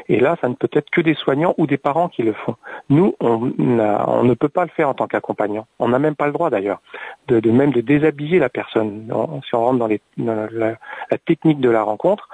[0.09, 2.57] Et là, ça ne peut être que des soignants ou des parents qui le font.
[2.89, 5.67] Nous, on, ne peut pas le faire en tant qu'accompagnant.
[5.79, 6.81] On n'a même pas le droit d'ailleurs,
[7.29, 9.07] de, même de déshabiller la personne.
[9.47, 9.89] si on rentre dans,
[10.27, 12.29] la, technique de la rencontre,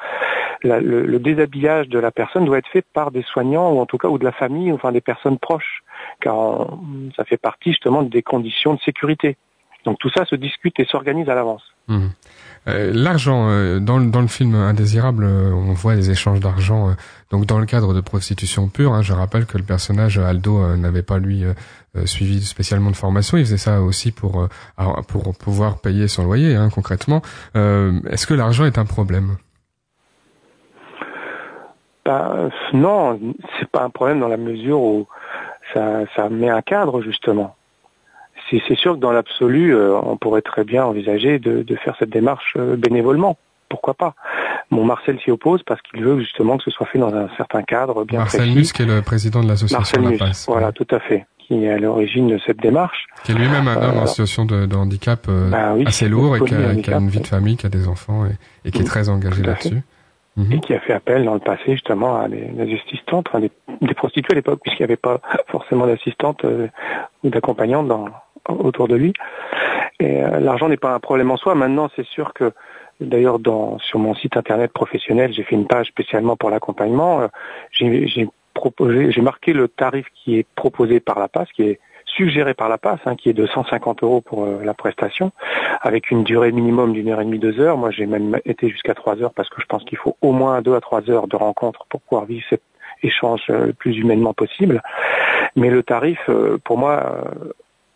[0.62, 4.08] le, déshabillage de la personne doit être fait par des soignants ou en tout cas
[4.08, 5.82] ou de la famille, enfin des personnes proches,
[6.20, 6.66] car
[7.16, 9.36] ça fait partie justement des conditions de sécurité.
[9.86, 11.62] Donc tout ça se discute et s'organise à l'avance.
[11.88, 12.08] Mmh.
[12.68, 16.96] Euh, l'argent euh, dans, dans, le film Indésirable, euh, on voit des échanges d'argent.
[17.30, 21.04] donc dans le cadre de prostitution pure, hein, je rappelle que le personnage Aldo n'avait
[21.04, 21.44] pas lui
[22.04, 23.38] suivi spécialement de formation.
[23.38, 24.48] Il faisait ça aussi pour
[25.08, 27.22] pour pouvoir payer son loyer, hein, concrètement.
[27.54, 29.36] Est-ce que l'argent est un problème?
[32.04, 33.18] Ben, Non,
[33.58, 35.06] c'est pas un problème dans la mesure où
[35.72, 37.55] ça, ça met un cadre justement
[38.50, 42.54] c'est sûr que dans l'absolu, euh, on pourrait très bien envisager de, faire cette démarche
[42.56, 43.38] euh, bénévolement.
[43.68, 44.14] Pourquoi pas?
[44.70, 47.62] Mon Marcel s'y oppose parce qu'il veut justement que ce soit fait dans un certain
[47.62, 48.56] cadre bien Marcel précis.
[48.56, 50.46] Marcel qui est le président de l'association La Passe.
[50.48, 53.06] Voilà, tout à fait qui est à l'origine de cette démarche.
[53.24, 56.54] Qui est lui-même un homme en situation de, handicap euh, bah assez lourd et qui
[56.54, 58.24] a, une vie de famille, qui a des enfants
[58.64, 59.82] et, qui est très engagé là-dessus.
[60.36, 60.52] Mhm.
[60.52, 64.32] Et qui a fait appel dans le passé justement à des, assistantes, des, des, prostituées
[64.32, 66.44] à l'époque, puisqu'il n'y avait pas forcément d'assistantes
[67.22, 68.08] ou d'accompagnantes dans,
[68.48, 69.12] autour de lui.
[70.02, 71.54] Euh, l'argent n'est pas un problème en soi.
[71.54, 72.52] Maintenant, c'est sûr que
[73.00, 73.38] D'ailleurs,
[73.80, 77.20] sur mon site internet professionnel, j'ai fait une page spécialement pour l'accompagnement.
[77.20, 77.28] Euh,
[77.78, 82.78] j'ai marqué le tarif qui est proposé par la PASS, qui est suggéré par la
[82.78, 85.30] PASS, hein, qui est de 150 euros pour euh, la prestation,
[85.82, 87.76] avec une durée minimum d'une heure et demie, deux heures.
[87.76, 90.62] Moi, j'ai même été jusqu'à trois heures parce que je pense qu'il faut au moins
[90.62, 92.62] deux à trois heures de rencontre pour pouvoir vivre cet
[93.02, 94.82] échange le plus humainement possible.
[95.54, 96.30] Mais le tarif,
[96.64, 97.24] pour moi,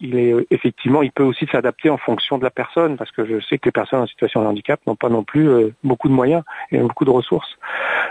[0.00, 3.40] il est effectivement, il peut aussi s'adapter en fonction de la personne, parce que je
[3.44, 6.14] sais que les personnes en situation de handicap n'ont pas non plus euh, beaucoup de
[6.14, 7.58] moyens et beaucoup de ressources.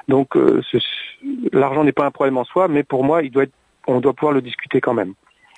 [0.08, 0.62] Donc, euh,
[1.52, 3.54] l'argent n'est pas un problème en soi, mais pour moi, il doit être,
[3.88, 5.14] on doit pouvoir le discuter quand même,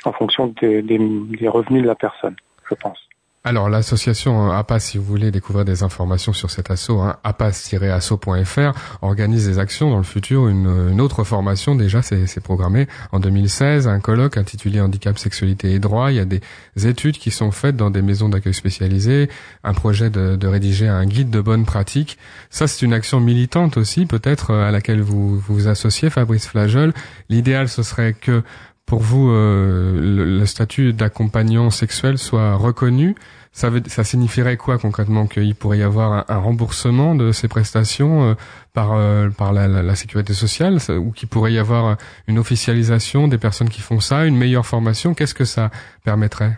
[0.05, 2.35] en fonction des, des, revenus de la personne,
[2.69, 3.10] je pense.
[3.43, 9.47] Alors l'association APAS, si vous voulez découvrir des informations sur cet assaut, hein, apas-asso.fr organise
[9.47, 10.47] des actions dans le futur.
[10.47, 16.11] Une, autre formation déjà, c'est programmé en 2016, un colloque intitulé Handicap, sexualité et droit.
[16.11, 16.41] Il y a des
[16.85, 19.27] études qui sont faites dans des maisons d'accueil spécialisées,
[19.63, 22.19] un projet de, rédiger un guide de bonnes pratiques.
[22.51, 26.93] Ça, c'est une action militante aussi, peut-être à laquelle vous vous associez, Fabrice Flagel.
[27.29, 28.43] L'idéal, ce serait que
[28.91, 33.15] pour vous, euh, le, statut d'accompagnant sexuel soit reconnu,
[33.53, 38.31] ça, veut, ça signifierait quoi concrètement Qu'il pourrait y avoir un, remboursement de ces prestations
[38.31, 38.33] euh,
[38.73, 41.95] par, euh, par la, la, sécurité sociale ou qu'il pourrait y avoir
[42.27, 45.13] une officialisation des personnes qui font ça, une meilleure formation?
[45.13, 45.69] Qu'est-ce que ça
[46.03, 46.57] permettrait?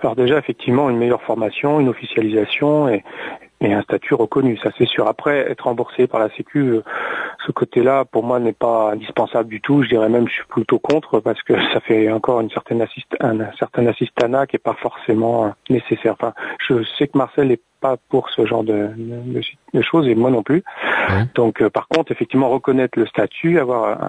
[0.00, 3.04] Alors déjà, effectivement, une meilleure formation, une officialisation et,
[3.60, 5.08] et un statut reconnu, ça c'est sûr.
[5.08, 6.82] Après, être remboursé par la Sécu, euh,
[7.44, 9.82] ce côté-là, pour moi, n'est pas indispensable du tout.
[9.82, 13.06] Je dirais même, je suis plutôt contre parce que ça fait encore une certaine assist
[13.20, 16.12] un, certain assistana qui est pas forcément nécessaire.
[16.12, 16.34] Enfin,
[16.66, 20.42] je sais que Marcel n'est pas pour ce genre de, de, choses et moi non
[20.42, 20.62] plus.
[21.34, 24.08] Donc, euh, par contre, effectivement, reconnaître le statut, avoir un,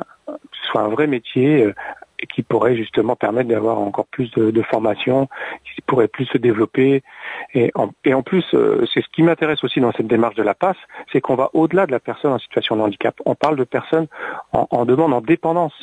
[0.70, 1.74] soit un vrai métier, euh,
[2.22, 5.28] et qui pourrait justement permettre d'avoir encore plus de, de, formation,
[5.64, 7.04] qui pourrait plus se développer.
[7.54, 10.44] Et en, et en plus, euh, c'est ce qui m'intéresse aussi dans cette démarche de
[10.44, 10.78] la passe,
[11.12, 13.16] c'est qu'on va au-delà de la personne en situation de handicap.
[13.26, 14.08] On parle de personnes
[14.54, 15.74] en, en demande en dépendance.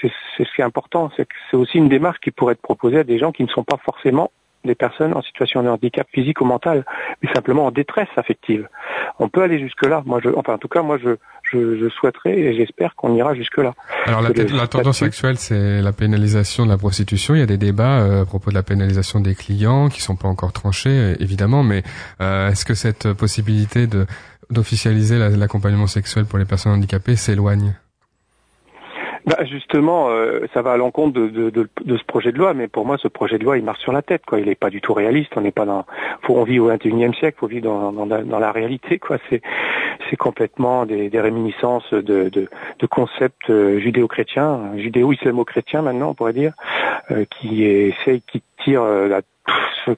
[0.00, 3.04] C'est ce qui est important, c'est c'est aussi une démarche qui pourrait être proposée à
[3.04, 4.30] des gens qui ne sont pas forcément
[4.64, 6.84] des personnes en situation de handicap physique ou mental,
[7.22, 8.68] mais simplement en détresse affective.
[9.18, 10.02] On peut aller jusque-là.
[10.04, 11.16] Moi, je, enfin, en tout cas, moi, je,
[11.52, 13.74] je, je souhaiterais et j'espère qu'on ira jusque-là.
[14.06, 17.34] Alors, la, la tendance actuelle, c'est la pénalisation de la prostitution.
[17.34, 20.16] Il y a des débats euh, à propos de la pénalisation des clients qui sont
[20.16, 21.82] pas encore tranchés, euh, évidemment, mais
[22.20, 24.06] euh, est-ce que cette possibilité de
[24.50, 27.76] d'officialiser l'accompagnement sexuel pour les personnes handicapées s'éloigne?
[29.30, 32.98] Bah justement, euh, ça va à l'encontre de, ce projet de loi, mais pour moi,
[32.98, 34.40] ce projet de loi, il marche sur la tête, quoi.
[34.40, 35.30] Il n'est pas du tout réaliste.
[35.36, 35.84] On n'est pas dans,
[36.22, 39.18] faut on vit au 21e siècle, faut vivre dans, dans, dans la réalité, quoi.
[39.28, 39.40] C'est,
[40.18, 42.48] complètement des, réminiscences de,
[42.90, 46.52] concepts euh, judéo-chrétiens, judéo-islamo-chrétiens maintenant, on pourrait dire,
[47.12, 49.20] euh, qui essayent, qui tirent la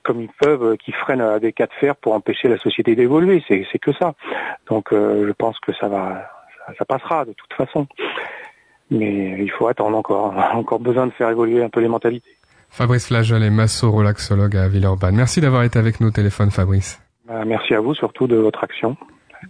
[0.02, 3.42] comme ils peuvent, qui freinent des cas de fer pour empêcher la société d'évoluer.
[3.48, 4.14] C'est, que ça.
[4.68, 6.30] Donc, je pense que ça va,
[6.78, 7.86] ça passera de toute façon
[8.92, 10.32] mais il faut attendre encore.
[10.34, 12.36] On a encore besoin de faire évoluer un peu les mentalités.
[12.70, 15.14] Fabrice Flagel est masso-relaxologue à Villeurbanne.
[15.14, 17.00] Merci d'avoir été avec nous au téléphone, Fabrice.
[17.28, 18.96] Bah, merci à vous surtout de votre action,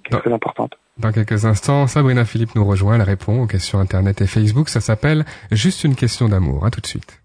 [0.04, 0.72] qui est très importante.
[0.98, 2.96] Dans quelques instants, Sabrina Philippe nous rejoint.
[2.96, 4.68] Elle répond aux questions Internet et Facebook.
[4.68, 6.66] Ça s'appelle Juste une question d'amour.
[6.66, 7.22] À tout de suite.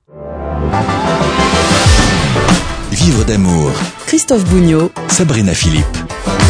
[2.91, 3.71] Vivre d'amour.
[4.05, 4.91] Christophe Bougnot.
[5.07, 6.46] Sabrina Philippe.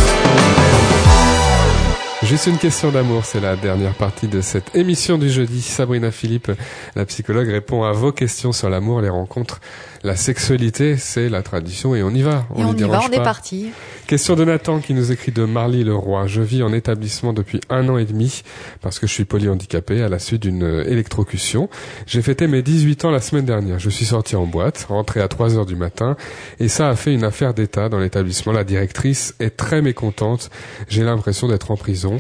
[2.27, 5.61] Juste une question d'amour, c'est la dernière partie de cette émission du jeudi.
[5.61, 6.51] Sabrina Philippe,
[6.93, 9.61] la psychologue, répond à vos questions sur l'amour, les rencontres
[10.03, 12.45] la sexualité, c'est la tradition et on y va.
[12.55, 13.71] On, y, va, on est parti.
[14.07, 16.27] Question de Nathan qui nous écrit de Marly Leroy.
[16.27, 18.41] Je vis en établissement depuis un an et demi
[18.79, 21.69] parce que je suis polyhandicapé à la suite d'une électrocution.
[22.05, 23.79] J'ai fêté mes 18 ans la semaine dernière.
[23.79, 26.15] Je suis sorti en boîte, rentré à 3 heures du matin
[26.61, 28.53] et ça a fait une affaire d'état dans l'établissement.
[28.53, 30.51] La directrice est très mécontente.
[30.87, 32.15] J'ai l'impression d'être en prison.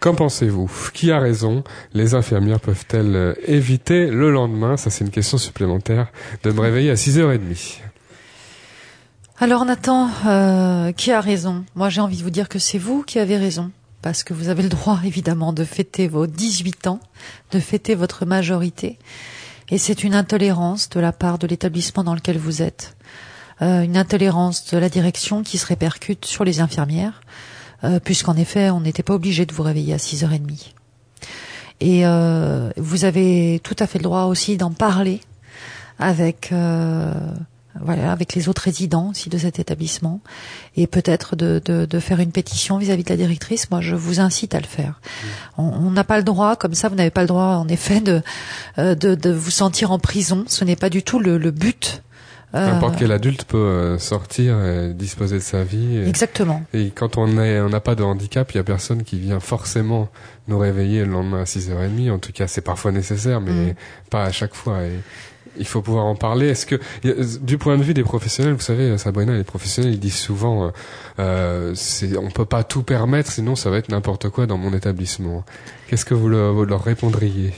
[0.00, 0.70] Qu'en pensez-vous?
[0.94, 1.64] Qui a raison?
[1.92, 4.78] Les infirmières peuvent-elles éviter le lendemain?
[4.78, 6.06] Ça, c'est une question supplémentaire
[6.44, 7.80] de me réveiller à 6h30.
[9.38, 11.66] Alors Nathan, euh, qui a raison?
[11.74, 13.70] Moi j'ai envie de vous dire que c'est vous qui avez raison,
[14.00, 17.00] parce que vous avez le droit évidemment de fêter vos 18 ans,
[17.50, 18.98] de fêter votre majorité,
[19.68, 22.96] et c'est une intolérance de la part de l'établissement dans lequel vous êtes,
[23.60, 27.20] euh, une intolérance de la direction qui se répercute sur les infirmières,
[27.84, 30.72] euh, puisqu'en effet, on n'était pas obligé de vous réveiller à 6h30.
[31.80, 35.20] Et euh, vous avez tout à fait le droit aussi d'en parler
[35.98, 36.54] avec
[37.80, 40.20] voilà, avec les autres résidents aussi de cet établissement,
[40.76, 43.70] et peut-être de, de, de, faire une pétition vis-à-vis de la directrice.
[43.70, 45.00] Moi, je vous incite à le faire.
[45.58, 48.22] On n'a pas le droit, comme ça, vous n'avez pas le droit, en effet, de,
[48.78, 50.44] de, de vous sentir en prison.
[50.48, 52.02] Ce n'est pas du tout le, le but
[52.52, 55.98] N'importe quel adulte peut euh, sortir et disposer de sa vie.
[55.98, 56.62] Exactement.
[56.72, 60.08] Et quand on n'a pas de handicap, il y a personne qui vient forcément
[60.48, 62.10] nous réveiller le lendemain à 6h30.
[62.10, 63.74] En tout cas, c'est parfois nécessaire, mais mm.
[64.10, 64.84] pas à chaque fois.
[64.84, 64.98] Et
[65.58, 66.48] il faut pouvoir en parler.
[66.48, 66.80] Est-ce que,
[67.40, 70.70] du point de vue des professionnels, vous savez, Sabrina, les professionnels, ils disent souvent, euh,
[71.18, 71.74] euh
[72.18, 75.44] on peut pas tout permettre, sinon ça va être n'importe quoi dans mon établissement.
[75.88, 77.52] Qu'est-ce que vous leur répondriez?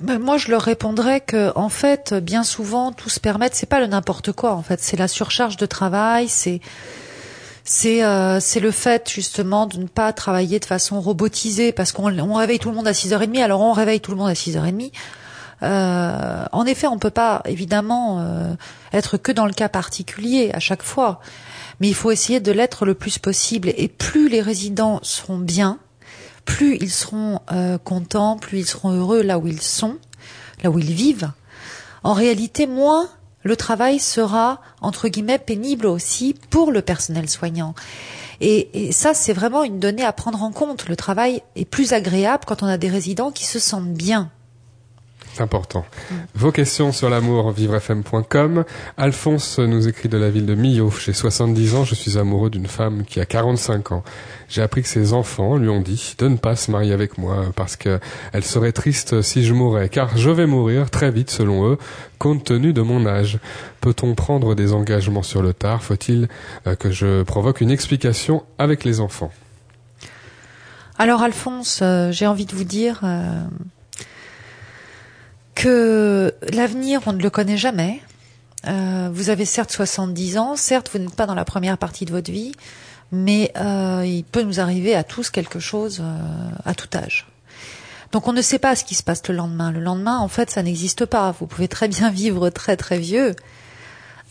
[0.00, 3.80] Ben, moi, je leur répondrais que, en fait, bien souvent, tout se permettre, c'est pas
[3.80, 4.52] le n'importe quoi.
[4.52, 6.60] En fait, c'est la surcharge de travail, c'est
[7.68, 12.16] c'est euh, c'est le fait justement de ne pas travailler de façon robotisée parce qu'on
[12.16, 14.92] on réveille tout le monde à 6h30 alors on réveille tout le monde à 6h30
[15.62, 18.54] Euh, en effet, on peut pas évidemment euh,
[18.92, 21.20] être que dans le cas particulier à chaque fois,
[21.80, 23.72] mais il faut essayer de l'être le plus possible.
[23.76, 25.78] Et plus les résidents seront bien,
[26.44, 29.96] plus ils seront euh, contents, plus ils seront heureux là où ils sont,
[30.62, 31.30] là où ils vivent.
[32.02, 33.08] En réalité, moins
[33.42, 37.74] le travail sera entre guillemets pénible aussi pour le personnel soignant.
[38.40, 40.88] Et, et ça, c'est vraiment une donnée à prendre en compte.
[40.88, 44.30] Le travail est plus agréable quand on a des résidents qui se sentent bien.
[45.38, 45.84] Important.
[46.34, 48.64] Vos questions sur l'amour, vivrefm.com.
[48.96, 50.90] Alphonse nous écrit de la ville de Millau.
[50.90, 54.04] J'ai 70 ans, je suis amoureux d'une femme qui a 45 ans.
[54.48, 57.46] J'ai appris que ses enfants lui ont dit de ne pas se marier avec moi
[57.54, 58.00] parce que
[58.32, 61.78] elle serait triste si je mourais, car je vais mourir très vite selon eux,
[62.18, 63.38] compte tenu de mon âge.
[63.80, 65.82] Peut-on prendre des engagements sur le tard?
[65.82, 66.28] Faut-il
[66.66, 69.30] euh, que je provoque une explication avec les enfants?
[70.98, 73.44] Alors Alphonse, euh, j'ai envie de vous dire euh,
[75.56, 78.00] que l'avenir, on ne le connaît jamais.
[78.68, 82.12] Euh, vous avez certes 70 ans, certes vous n'êtes pas dans la première partie de
[82.12, 82.52] votre vie,
[83.10, 87.26] mais euh, il peut nous arriver à tous quelque chose euh, à tout âge.
[88.12, 89.72] Donc on ne sait pas ce qui se passe le lendemain.
[89.72, 91.32] Le lendemain, en fait, ça n'existe pas.
[91.32, 93.34] Vous pouvez très bien vivre très très vieux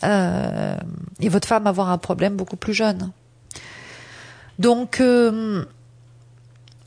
[0.02, 3.10] et votre femme avoir un problème beaucoup plus jeune.
[4.58, 5.02] Donc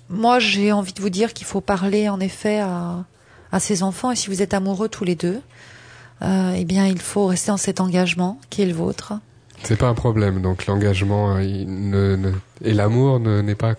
[0.09, 3.03] moi, j'ai envie de vous dire qu'il faut parler en effet à,
[3.51, 5.41] à ses enfants et si vous êtes amoureux tous les deux,
[6.21, 9.13] euh, eh bien, il faut rester dans cet engagement qui est le vôtre.
[9.63, 10.41] C'est pas un problème.
[10.41, 12.31] Donc l'engagement euh, ne,
[12.63, 13.75] et l'amour ne, n'est pas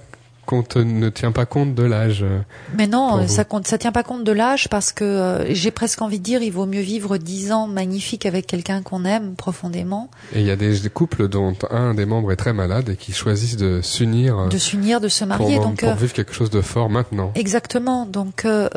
[0.51, 2.23] compte, ne tient pas compte de l'âge.
[2.23, 2.41] euh.
[2.77, 3.29] Mais Pour non, vous.
[3.29, 6.25] ça compte, ça tient pas compte de l'âge parce que euh, j'ai presque envie de
[6.25, 10.47] dire, il vaut mieux vivre dix ans magnifiques avec quelqu'un qu'on aime profondément, Et il
[10.47, 13.57] y a des, des couples dont un des membres est très malade et qui choisissent
[13.57, 15.59] de s'unir euh, de s'unir, de se pour, marier.
[15.59, 17.31] donc pour euh, vivre quelque chose de fort maintenant.
[17.37, 18.05] exactement.
[18.07, 18.69] Donc euh,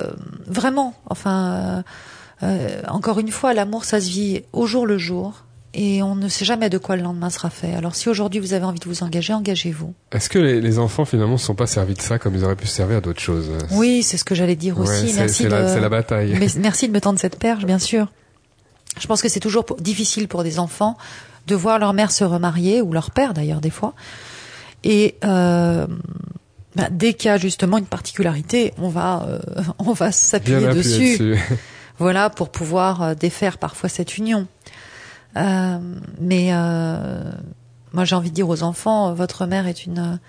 [0.48, 1.82] vraiment, enfin, euh,
[2.44, 5.44] euh, encore une fois, l'amour, ça se vit au jour le jour.
[5.76, 7.74] Et on ne sait jamais de quoi le lendemain sera fait.
[7.74, 9.94] Alors si aujourd'hui vous avez envie de vous engager, engagez-vous.
[10.12, 12.56] Est-ce que les, les enfants finalement ne sont pas servis de ça comme ils auraient
[12.56, 15.14] pu se servir d'autres choses Oui, c'est ce que j'allais dire Ouais, aussi.
[15.16, 15.80] Merci c'est de...
[15.80, 16.36] la, bataille.
[16.40, 18.12] Mais merci de me tendre cette perche, bien sûr.
[19.00, 20.96] Je pense que c'est toujours pour- difficile pour des enfants
[21.48, 23.96] de voir leur mère se remarier, ou leur père d'ailleurs des fois.
[24.84, 25.88] Et euh,
[26.76, 29.40] bah, dès qu'il y a justement une particularité, on va, euh,
[29.80, 31.18] on va s'appuyer dessus.
[31.18, 31.40] dessus.
[31.98, 34.48] Voilà, pour pouvoir euh, défaire parfois cette union.
[35.38, 35.80] Euh,
[36.20, 37.32] mais euh,
[37.94, 40.20] moi, j'ai envie de dire aux enfants, euh, votre mère est une,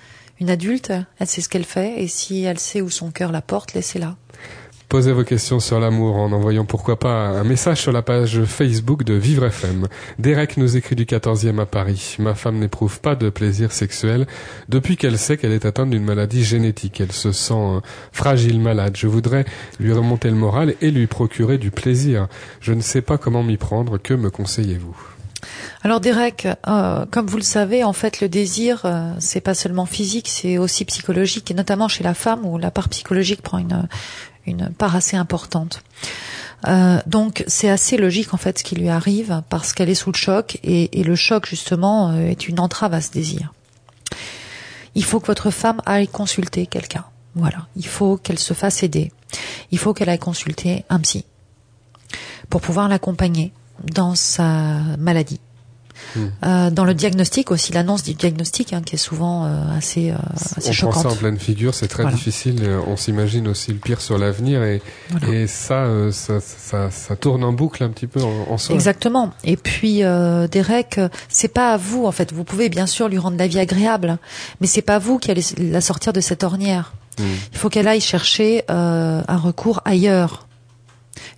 [0.40, 3.42] une adulte, elle sait ce qu'elle fait, et si elle sait où son cœur la
[3.42, 4.16] porte, laissez-la.
[4.88, 9.02] Posez vos questions sur l'amour en envoyant pourquoi pas un message sur la page Facebook
[9.02, 9.88] de Vivre FM.
[10.18, 12.16] Derek nous écrit du 14e à Paris.
[12.18, 14.26] Ma femme n'éprouve pas de plaisir sexuel
[14.68, 17.00] depuis qu'elle sait qu'elle est atteinte d'une maladie génétique.
[17.00, 17.80] Elle se sent euh,
[18.12, 18.96] fragile, malade.
[18.96, 19.44] Je voudrais
[19.80, 22.28] lui remonter le moral et lui procurer du plaisir.
[22.60, 23.98] Je ne sais pas comment m'y prendre.
[23.98, 24.96] Que me conseillez-vous?
[25.82, 29.86] Alors Derek, euh, comme vous le savez, en fait, le désir, euh, c'est pas seulement
[29.86, 33.86] physique, c'est aussi psychologique, et notamment chez la femme où la part psychologique prend une
[34.46, 35.82] une part assez importante.
[36.66, 40.12] Euh, donc c'est assez logique en fait ce qui lui arrive parce qu'elle est sous
[40.12, 43.52] le choc et, et le choc justement euh, est une entrave à ce désir.
[44.94, 47.04] Il faut que votre femme aille consulter quelqu'un.
[47.34, 49.12] Voilà, il faut qu'elle se fasse aider.
[49.72, 51.24] Il faut qu'elle aille consulter un psy
[52.48, 53.52] pour pouvoir l'accompagner
[53.82, 55.40] dans sa maladie.
[56.16, 56.20] Hmm.
[56.44, 60.14] Euh, dans le diagnostic aussi, l'annonce du diagnostic hein, qui est souvent euh, assez, euh,
[60.56, 61.02] assez On prend choquante.
[61.02, 62.16] ça en pleine figure, c'est très Voilà.
[62.16, 62.60] difficile.
[62.62, 65.28] Euh, On s'imagine aussi le pire sur l'avenir et, Voilà.
[65.28, 68.74] et ça, euh, ça, ça, ça tourne en boucle un petit peu en, en soi.
[68.74, 69.30] Exactement.
[69.44, 72.32] Et puis euh, Derek, c'est pas à vous en fait.
[72.32, 74.18] Vous pouvez bien sûr lui rendre la vie agréable,
[74.60, 76.92] mais c'est pas vous qui allez la sortir de cette ornière.
[77.18, 77.22] Mm.
[77.52, 80.46] Il faut qu'elle aille chercher euh, un recours ailleurs.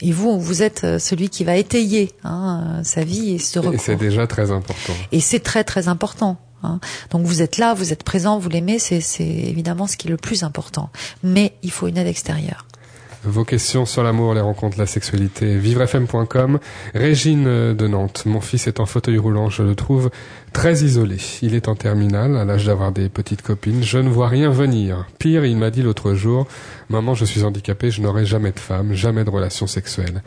[0.01, 3.59] Et vous, vous êtes euh, celui qui va étayer hein, euh, sa vie et ce
[3.59, 3.81] Et recours.
[3.81, 4.93] c'est déjà très important.
[5.13, 6.39] Et c'est très très important.
[6.63, 6.81] hein.
[7.11, 10.11] Donc vous êtes là, vous êtes présent, vous l'aimez, c'est c'est évidemment ce qui est
[10.11, 10.91] le plus important.
[11.23, 12.67] Mais il faut une aide extérieure.
[13.27, 16.61] Vos questions sur l'amour, les rencontres, la sexualité, vivrefm.com.
[16.95, 18.23] Régine euh, de Nantes.
[18.25, 19.51] Mon fils est en fauteuil roulant.
[19.51, 20.11] Je le trouve
[20.53, 21.17] très isolé.
[21.43, 23.83] Il est en terminale, à l'âge d'avoir des petites copines.
[23.83, 25.07] Je ne vois rien venir.
[25.19, 26.47] Pire, il m'a dit l'autre jour,
[26.89, 30.23] maman, je suis handicapé, je n'aurai jamais de femme, jamais de relation sexuelle.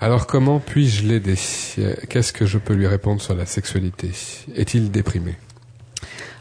[0.00, 1.34] Alors comment puis-je l'aider?
[1.78, 4.12] Euh, Qu'est-ce que je peux lui répondre sur la sexualité?
[4.54, 5.34] Est-il déprimé?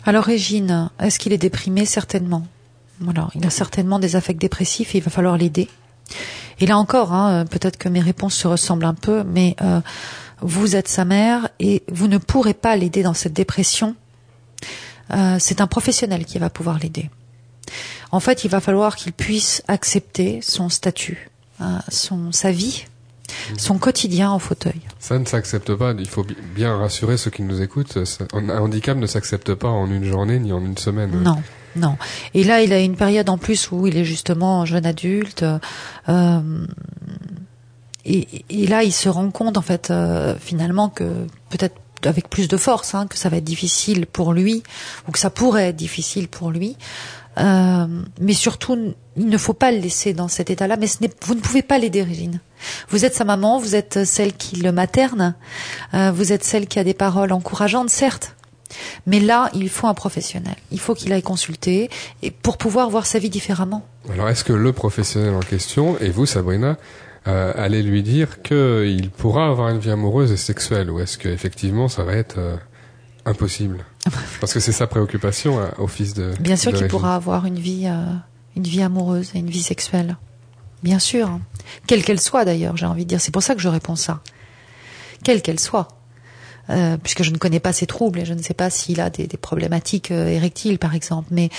[0.06, 1.86] Alors Régine, est-ce qu'il est déprimé?
[1.86, 2.46] Certainement.
[3.36, 5.68] Il a certainement des affects dépressifs et il va falloir l'aider.
[6.60, 9.82] Et là encore, hein, peut-être que mes réponses se ressemblent un peu, mais euh,
[10.42, 13.96] vous êtes sa mère et vous ne pourrez pas l'aider dans cette dépression.
[15.12, 17.10] Euh, c'est un professionnel qui va pouvoir l'aider.
[18.12, 22.86] En fait, il va falloir qu'il puisse accepter son statut, hein, son sa vie
[23.58, 24.82] son quotidien en fauteuil.
[25.00, 25.94] Ça ne s'accepte pas.
[25.98, 27.98] Il faut bien rassurer ceux qui nous écoutent.
[28.34, 31.12] Un handicap ne s'accepte pas en une journée ni en une semaine.
[31.24, 31.42] Non.
[31.76, 31.98] Non.
[32.34, 35.46] Et là, il a une période en plus où il est justement jeune adulte.
[36.10, 36.66] Euh,
[38.06, 41.76] et, là, il se rend compte, en fait, euh, finalement, que peut-être
[42.06, 44.62] avec plus de force, hein, que ça va être difficile pour lui,
[45.08, 46.76] ou que ça pourrait être difficile pour lui.
[47.38, 47.88] Euh,
[48.20, 50.76] mais surtout, il ne faut pas le laisser dans cet état-là.
[50.76, 52.42] Mais ce vous ne pouvez pas l'aider, Régine.
[52.90, 55.36] Vous êtes sa maman, vous êtes celle qui le materne,
[55.92, 58.36] vous êtes celle qui a des paroles encourageantes, certes.
[59.06, 60.56] Mais là, il faut un professionnel.
[60.72, 61.90] Il faut qu'il aille consulter
[62.22, 63.86] et pour pouvoir voir sa vie différemment.
[64.12, 66.78] Alors, est-ce que le professionnel en question, et vous, Sabrina,
[67.28, 71.88] euh, allez lui dire qu'il pourra avoir une vie amoureuse et sexuelle, ou est-ce qu'effectivement,
[71.88, 72.56] ça va être euh,
[73.26, 73.86] impossible?
[74.40, 76.34] Parce que c'est sa préoccupation euh, au fils de.
[76.40, 78.14] Bien sûr qu'il pourra avoir une vie, euh,
[78.56, 80.18] une vie amoureuse et une vie sexuelle.
[80.84, 81.40] Bien sûr,
[81.88, 83.22] quelle qu'elle soit d'ailleurs, j'ai envie de dire.
[83.22, 84.22] C'est pour ça que je réponds ça.
[85.24, 85.88] Quelle qu'elle soit.
[86.70, 89.10] Euh, puisque je ne connais pas ses troubles et je ne sais pas s'il a
[89.10, 91.50] des, problématiques euh, érectiles par exemple, mais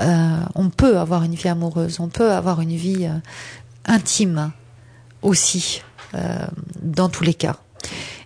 [0.00, 3.08] euh, on peut avoir une vie amoureuse, on peut avoir une vie
[3.86, 4.52] intime
[5.22, 5.82] aussi,
[6.82, 7.56] dans tous les cas.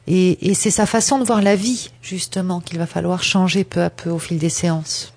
[0.08, 3.82] Et, et c'est sa façon de voir la vie justement qu'il va falloir changer peu
[3.82, 5.13] à peu au fil des séances.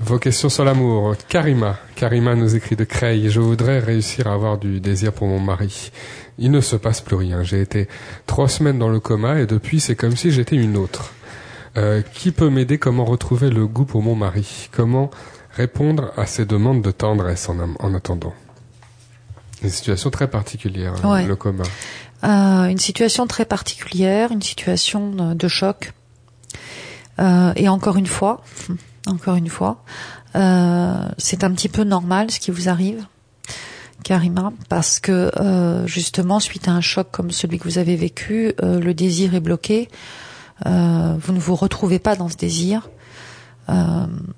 [0.00, 1.14] Vos questions sur l'amour.
[1.28, 1.78] Karima.
[1.94, 3.30] Karima nous écrit de Creil.
[3.30, 5.90] Je voudrais réussir à avoir du désir pour mon mari
[6.38, 7.42] il ne se passe plus rien.
[7.42, 7.88] J'ai été
[8.26, 11.12] trois semaines dans le coma et depuis c'est comme si j'étais une autre.
[11.76, 12.78] Euh, qui peut m'aider?
[12.78, 14.68] Comment retrouver le goût pour mon mari?
[14.70, 15.10] Comment
[15.56, 18.34] répondre à ses demandes de tendresse en, en attendant?
[19.62, 21.64] Une situation très particulière, hein, le coma.
[22.22, 25.92] Euh, une situation très particulière, une situation de choc.
[27.18, 28.42] Euh, et encore une fois,
[29.06, 29.82] encore une fois,
[30.36, 33.06] euh, c'est un petit peu normal ce qui vous arrive.
[34.04, 38.52] Karima, parce que euh, justement, suite à un choc comme celui que vous avez vécu,
[38.62, 39.88] euh, le désir est bloqué.
[40.66, 42.90] Euh, vous ne vous retrouvez pas dans ce désir,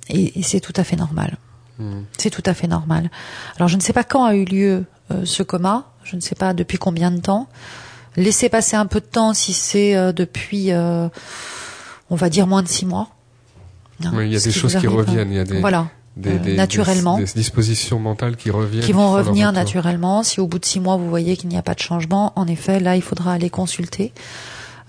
[0.09, 1.37] et, et c'est tout à fait normal.
[1.79, 2.03] Hmm.
[2.17, 3.11] C'est tout à fait normal.
[3.57, 4.85] Alors, je ne sais pas quand a eu lieu
[5.25, 5.91] ce coma.
[6.05, 7.49] Je ne sais pas depuis combien de temps.
[8.17, 11.11] Laissez passer un peu de temps si c'est depuis, on
[12.15, 13.16] va dire, moins de six mois.
[14.13, 15.31] Oui, il y a des choses qui reviennent.
[15.31, 17.19] Il y a des, voilà des, euh, naturellement.
[17.19, 18.85] Des, dispositions mentales qui reviennent.
[18.85, 20.23] Qui vont revenir naturellement.
[20.23, 22.47] Si au bout de six mois vous voyez qu'il n'y a pas de changement, en
[22.47, 24.13] effet, là il faudra aller consulter.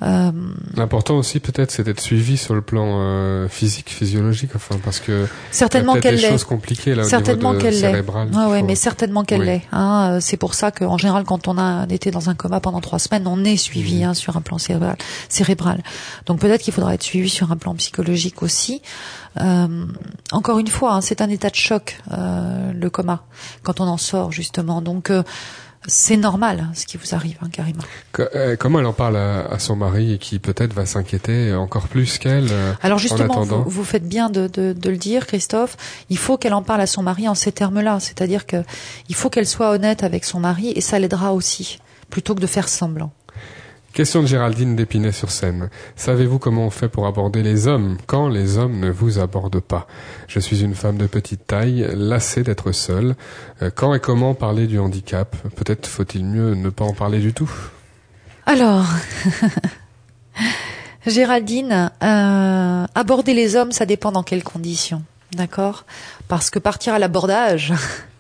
[0.04, 0.32] Euh...
[0.76, 5.28] L'important aussi peut-être c'est d'être suivi sur le plan euh, physique, physiologique, enfin parce que
[5.50, 6.30] certainement qu'elle l'est.
[6.30, 8.02] choses compliquées là certainement au qu'elle l'est.
[8.02, 9.64] Ouais, ouais, mais certainement qu'elle l'est.
[9.72, 12.80] Hein, euh, c'est pour ça qu'en général quand on a été dans un coma pendant
[12.80, 14.10] trois semaines, on est suivi mmh.
[14.10, 14.98] hein, sur un plan cérébral.
[15.30, 15.82] cérébral.
[16.28, 18.84] Donc peut-être qu'il faudra être suivi sur un plan psychologique aussi.
[19.40, 19.86] Euh,
[20.32, 23.24] encore une fois, hein, c'est un état de choc euh, le coma
[23.64, 24.82] quand on en sort justement.
[24.82, 25.24] Donc euh,
[25.86, 27.84] c'est normal ce qui vous arrive, hein, Karima.
[28.20, 32.18] Euh, comment elle en parle à, son mari et qui peut-être va s'inquiéter encore plus
[32.18, 35.78] qu'elle euh, Alors justement, vous, faites bien de, le dire, Christophe.
[36.10, 38.64] Il faut qu'elle en parle à son mari en ces termes-là, c'est-à-dire que
[39.10, 42.48] il faut qu'elle soit honnête avec son mari et ça l'aidera aussi, plutôt que de
[42.48, 43.12] faire semblant.
[43.98, 45.72] Question de Géraldine d'Épinay-sur-Seine.
[45.96, 49.88] Savez-vous comment on fait pour aborder les hommes quand les hommes ne vous abordent pas?
[50.28, 53.16] Je suis une femme de petite taille, lassée d'être seule.
[53.64, 55.36] Euh, quand et comment parler du handicap?
[55.56, 57.50] Peut-être faut-il mieux ne pas en parler du tout?
[58.46, 58.86] Alors,
[61.08, 65.86] Géraldine, euh, aborder les hommes, ça dépend dans quelles conditions, d'accord?
[66.28, 67.74] Parce que partir à l'abordage,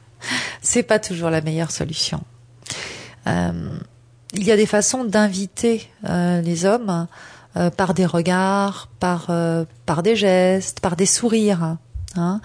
[0.63, 2.23] c'est pas toujours la meilleure solution.
[3.28, 3.78] Euh,
[4.38, 7.08] il y a des façons d'inviter euh, les hommes
[7.56, 11.78] euh, par des regards, par euh, par des gestes, par des sourires,
[12.16, 12.42] hein,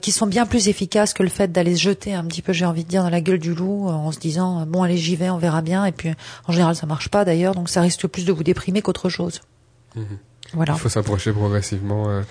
[0.00, 2.66] qui sont bien plus efficaces que le fait d'aller se jeter un petit peu, j'ai
[2.66, 5.30] envie de dire, dans la gueule du loup, en se disant bon allez j'y vais,
[5.30, 5.84] on verra bien.
[5.84, 6.12] Et puis
[6.46, 9.40] en général ça marche pas d'ailleurs, donc ça risque plus de vous déprimer qu'autre chose.
[9.94, 10.02] Mmh.
[10.52, 10.74] Voilà.
[10.74, 12.22] Il faut s'approcher progressivement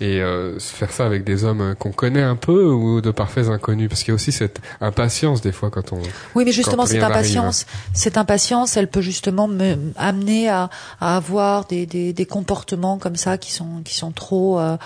[0.00, 3.88] et euh, faire ça avec des hommes qu'on connaît un peu ou de parfaits inconnus.
[3.88, 6.00] Parce qu'il y a aussi cette impatience des fois quand on
[6.34, 10.70] oui mais justement cette impatience cette impatience elle peut justement me amener à,
[11.00, 14.76] à avoir des, des, des, comportements comme ça qui sont qui sont trop euh,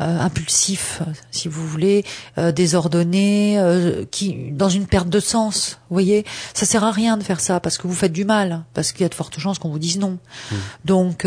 [0.00, 1.02] euh, impulsifs
[1.32, 2.04] si vous voulez
[2.38, 6.24] euh, désordonnés euh, qui dans une perte de sens vous voyez.
[6.54, 9.02] Ça sert à rien de faire ça parce que vous faites du mal parce qu'il
[9.02, 10.18] y a de fortes chances qu'on vous dise non.
[10.52, 10.54] Mmh.
[10.84, 11.26] donc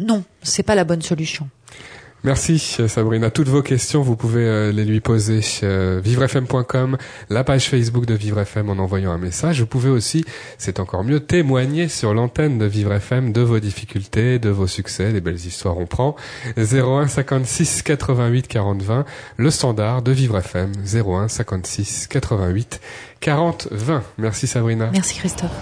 [0.00, 1.48] non c'est pas la bonne solution
[2.26, 2.58] Merci
[2.88, 3.30] Sabrina.
[3.30, 5.68] Toutes vos questions, vous pouvez euh, les lui poser sur
[6.02, 6.98] vivrefm.com,
[7.30, 9.60] la page Facebook de Vivre FM en envoyant un message.
[9.60, 10.24] Vous pouvez aussi,
[10.58, 15.12] c'est encore mieux, témoigner sur l'antenne de Vivre FM de vos difficultés, de vos succès,
[15.12, 15.78] des belles histoires.
[15.78, 16.16] On prend
[16.56, 19.04] 01 56 88 40 20,
[19.36, 22.80] le standard de Vivre FM 01 56 88
[23.20, 24.02] 40 20.
[24.18, 24.90] Merci Sabrina.
[24.92, 25.52] Merci Christophe.